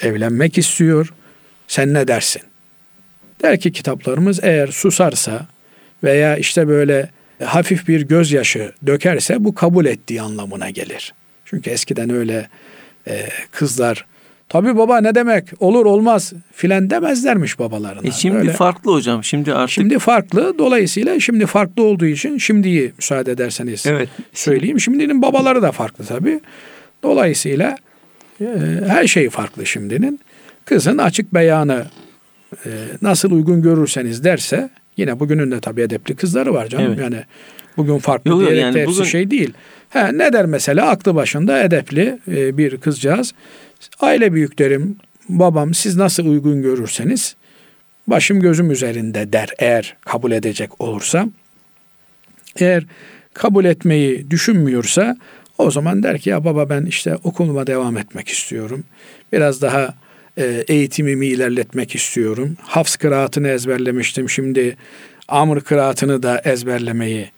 evlenmek 0.00 0.58
istiyor. 0.58 1.12
Sen 1.68 1.94
ne 1.94 2.08
dersin? 2.08 2.42
Der 3.42 3.60
ki 3.60 3.72
kitaplarımız 3.72 4.40
eğer 4.42 4.66
susarsa 4.66 5.46
veya 6.04 6.36
işte 6.36 6.68
böyle 6.68 7.10
hafif 7.44 7.88
bir 7.88 8.00
gözyaşı 8.00 8.72
dökerse 8.86 9.44
bu 9.44 9.54
kabul 9.54 9.86
ettiği 9.86 10.22
anlamına 10.22 10.70
gelir. 10.70 11.14
Çünkü 11.44 11.70
eskiden 11.70 12.10
öyle 12.10 12.48
e, 13.08 13.28
kızlar 13.52 14.06
tabi 14.48 14.76
baba 14.76 15.00
ne 15.00 15.14
demek 15.14 15.44
olur 15.60 15.86
olmaz 15.86 16.32
filan 16.52 16.90
demezlermiş 16.90 17.58
babalarına. 17.58 18.08
E 18.08 18.10
şimdi 18.10 18.36
öyle. 18.36 18.52
farklı 18.52 18.92
hocam. 18.92 19.24
Şimdi 19.24 19.54
artık 19.54 19.70
Şimdi 19.70 19.98
farklı. 19.98 20.58
Dolayısıyla 20.58 21.20
şimdi 21.20 21.46
farklı 21.46 21.82
olduğu 21.82 22.06
için 22.06 22.38
şimdiyi 22.38 22.92
müsaade 22.96 23.32
ederseniz 23.32 23.86
evet. 23.86 24.08
söyleyeyim. 24.32 24.80
Şimdinin 24.80 25.22
babaları 25.22 25.62
da 25.62 25.72
farklı 25.72 26.04
tabi. 26.04 26.40
Dolayısıyla 27.02 27.76
e, 28.40 28.46
her 28.86 29.06
şey 29.06 29.30
farklı 29.30 29.66
şimdinin. 29.66 30.20
Kızın 30.64 30.98
açık 30.98 31.34
beyanı 31.34 31.86
e, 32.66 32.70
nasıl 33.02 33.30
uygun 33.30 33.62
görürseniz 33.62 34.24
derse 34.24 34.70
Yine 34.98 35.20
bugünün 35.20 35.50
de 35.50 35.60
tabii 35.60 35.82
edepli 35.82 36.16
kızları 36.16 36.54
var 36.54 36.66
canım. 36.66 36.86
Evet. 36.86 36.98
Yani 36.98 37.24
bugün 37.76 37.98
farklı 37.98 38.30
yok, 38.30 38.40
diyerek 38.40 38.60
yani 38.60 38.74
de 38.74 38.80
hepsi 38.80 38.94
bugün... 38.94 39.04
şey 39.04 39.30
değil. 39.30 39.52
Ha, 39.90 40.08
ne 40.12 40.32
der 40.32 40.46
mesela 40.46 40.88
aklı 40.88 41.14
başında 41.14 41.62
edepli 41.62 42.18
e, 42.28 42.58
bir 42.58 42.76
kızcağız. 42.76 43.34
Aile 44.00 44.32
büyüklerim, 44.32 44.96
babam 45.28 45.74
siz 45.74 45.96
nasıl 45.96 46.26
uygun 46.26 46.62
görürseniz 46.62 47.36
başım 48.06 48.40
gözüm 48.40 48.70
üzerinde 48.70 49.32
der 49.32 49.48
eğer 49.58 49.96
kabul 50.00 50.32
edecek 50.32 50.80
olursa. 50.80 51.28
Eğer 52.56 52.84
kabul 53.34 53.64
etmeyi 53.64 54.30
düşünmüyorsa 54.30 55.16
o 55.58 55.70
zaman 55.70 56.02
der 56.02 56.18
ki 56.18 56.30
ya 56.30 56.44
baba 56.44 56.70
ben 56.70 56.86
işte 56.86 57.16
okuluma 57.24 57.66
devam 57.66 57.96
etmek 57.96 58.28
istiyorum. 58.28 58.84
Biraz 59.32 59.62
daha 59.62 59.94
e, 60.38 60.64
eğitimimi 60.68 61.26
ilerletmek 61.26 61.94
istiyorum. 61.94 62.56
Hafs 62.62 62.96
kıraatını 62.96 63.48
ezberlemiştim. 63.48 64.30
Şimdi 64.30 64.76
Amr 65.28 65.60
kıraatını 65.60 66.22
da 66.22 66.40
ezberlemeyi 66.44 67.30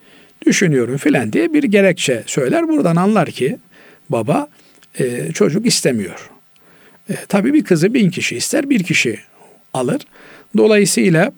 düşünüyorum 0.47 0.97
filan 0.97 1.33
diye 1.33 1.53
bir 1.53 1.63
gerekçe 1.63 2.23
söyler. 2.27 2.69
Buradan 2.69 2.97
anlar 2.97 3.31
ki 3.31 3.59
baba 4.11 4.49
e, 4.99 5.33
çocuk 5.33 5.67
istemiyor. 5.67 6.31
E, 7.11 7.15
tabii 7.29 7.55
bir 7.55 7.65
kızı 7.65 7.95
bin 7.95 8.11
kişi 8.11 8.37
ister 8.37 8.71
bir 8.71 8.83
kişi 8.83 9.19
alır. 9.75 10.03
Dolayısıyla 10.57 11.33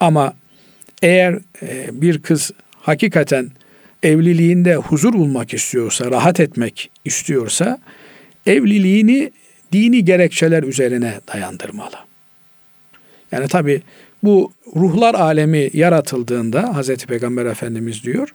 ama 0.00 0.34
eğer 1.02 1.38
e, 1.62 1.88
bir 1.92 2.22
kız 2.22 2.50
hakikaten 2.80 3.50
evliliğinde 4.02 4.74
huzur 4.74 5.12
bulmak 5.12 5.54
istiyorsa, 5.54 6.10
rahat 6.10 6.40
etmek 6.40 6.90
istiyorsa 7.04 7.78
evliliğini 8.46 9.32
dini 9.72 10.04
gerekçeler 10.04 10.62
üzerine 10.62 11.14
dayandırmalı. 11.32 11.96
Yani 13.32 13.48
tabi 13.48 13.82
bu 14.22 14.52
ruhlar 14.76 15.14
alemi 15.14 15.70
yaratıldığında 15.72 16.76
Hazreti 16.76 17.06
Peygamber 17.06 17.46
Efendimiz 17.46 18.04
diyor, 18.04 18.34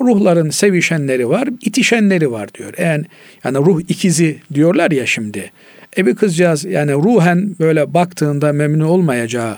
ruhların 0.00 0.50
sevişenleri 0.50 1.28
var, 1.28 1.48
itişenleri 1.60 2.30
var 2.30 2.54
diyor. 2.54 2.72
Yani, 2.78 3.04
yani 3.44 3.58
ruh 3.58 3.80
ikizi 3.88 4.38
diyorlar 4.54 4.90
ya 4.90 5.06
şimdi. 5.06 5.50
E 5.96 6.06
bir 6.06 6.14
kızcağız 6.14 6.64
yani 6.64 6.92
ruhen 6.92 7.56
böyle 7.60 7.94
baktığında 7.94 8.52
memnun 8.52 8.84
olmayacağı 8.84 9.56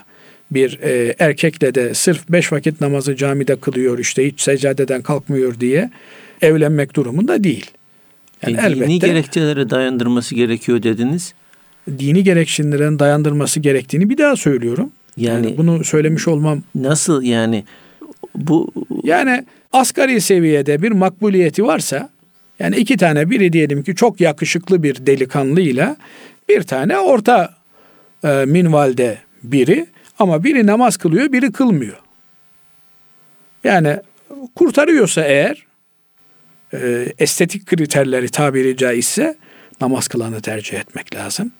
bir 0.50 0.78
e, 0.82 1.14
erkekle 1.18 1.74
de 1.74 1.94
sırf 1.94 2.28
beş 2.28 2.52
vakit 2.52 2.80
namazı 2.80 3.16
camide 3.16 3.56
kılıyor 3.56 3.98
işte 3.98 4.26
hiç 4.26 4.40
secadeden 4.40 5.02
kalkmıyor 5.02 5.60
diye 5.60 5.90
evlenmek 6.42 6.96
durumunda 6.96 7.44
değil. 7.44 7.70
Yani 8.42 8.56
e, 8.56 8.62
dini 8.62 8.72
elbette, 8.72 9.06
gerekçelere 9.06 9.70
dayandırması 9.70 10.34
gerekiyor 10.34 10.82
dediniz. 10.82 11.34
Dini 11.98 12.24
gerekçelerin 12.24 12.98
dayandırması 12.98 13.60
gerektiğini 13.60 14.10
bir 14.10 14.18
daha 14.18 14.36
söylüyorum. 14.36 14.90
Yani, 15.16 15.46
yani 15.46 15.58
bunu 15.58 15.84
söylemiş 15.84 16.28
olmam 16.28 16.62
nasıl 16.74 17.22
yani 17.22 17.64
bu 18.34 18.72
yani 19.04 19.44
asgari 19.76 20.20
seviyede 20.20 20.82
bir 20.82 20.92
makbuliyeti 20.92 21.64
varsa 21.64 22.10
yani 22.58 22.76
iki 22.76 22.96
tane 22.96 23.30
biri 23.30 23.52
diyelim 23.52 23.82
ki 23.82 23.94
çok 23.94 24.20
yakışıklı 24.20 24.82
bir 24.82 25.06
delikanlıyla 25.06 25.96
bir 26.48 26.62
tane 26.62 26.98
orta 26.98 27.54
e, 28.24 28.44
minvalde 28.46 29.18
biri 29.42 29.86
ama 30.18 30.44
biri 30.44 30.66
namaz 30.66 30.96
kılıyor 30.96 31.32
biri 31.32 31.52
kılmıyor. 31.52 31.96
Yani 33.64 33.96
kurtarıyorsa 34.54 35.24
eğer 35.24 35.66
e, 36.74 37.06
estetik 37.18 37.66
kriterleri 37.66 38.28
tabiri 38.28 38.76
caizse 38.76 39.36
namaz 39.80 40.08
kılanı 40.08 40.40
tercih 40.40 40.78
etmek 40.78 41.14
lazım. 41.14 41.52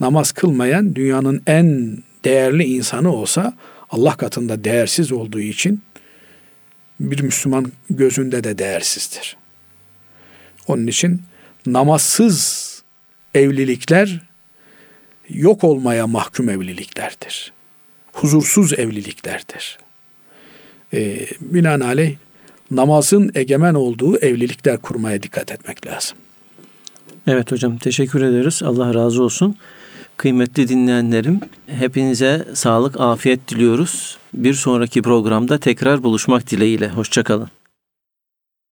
Namaz 0.00 0.32
kılmayan 0.32 0.94
dünyanın 0.94 1.42
en 1.46 1.98
değerli 2.24 2.64
insanı 2.64 3.12
olsa 3.12 3.54
Allah 3.90 4.16
katında 4.16 4.64
değersiz 4.64 5.12
olduğu 5.12 5.40
için 5.40 5.82
bir 7.00 7.20
Müslüman 7.20 7.72
gözünde 7.90 8.44
de 8.44 8.58
değersizdir. 8.58 9.36
Onun 10.68 10.86
için 10.86 11.22
namazsız 11.66 12.66
evlilikler 13.34 14.20
yok 15.28 15.64
olmaya 15.64 16.06
mahkum 16.06 16.48
evliliklerdir. 16.48 17.52
Huzursuz 18.12 18.72
evliliklerdir. 18.72 19.78
Ee, 20.94 21.26
binaenaleyh 21.40 22.16
namazın 22.70 23.30
egemen 23.34 23.74
olduğu 23.74 24.18
evlilikler 24.18 24.78
kurmaya 24.78 25.22
dikkat 25.22 25.52
etmek 25.52 25.86
lazım. 25.86 26.18
Evet 27.26 27.52
hocam 27.52 27.78
teşekkür 27.78 28.22
ederiz. 28.22 28.62
Allah 28.62 28.94
razı 28.94 29.22
olsun. 29.22 29.56
Kıymetli 30.16 30.68
dinleyenlerim 30.68 31.40
hepinize 31.66 32.46
sağlık, 32.54 33.00
afiyet 33.00 33.48
diliyoruz. 33.48 34.18
Bir 34.34 34.54
sonraki 34.54 35.02
programda 35.02 35.58
tekrar 35.58 36.02
buluşmak 36.02 36.50
dileğiyle. 36.50 36.88
Hoşçakalın. 36.88 37.48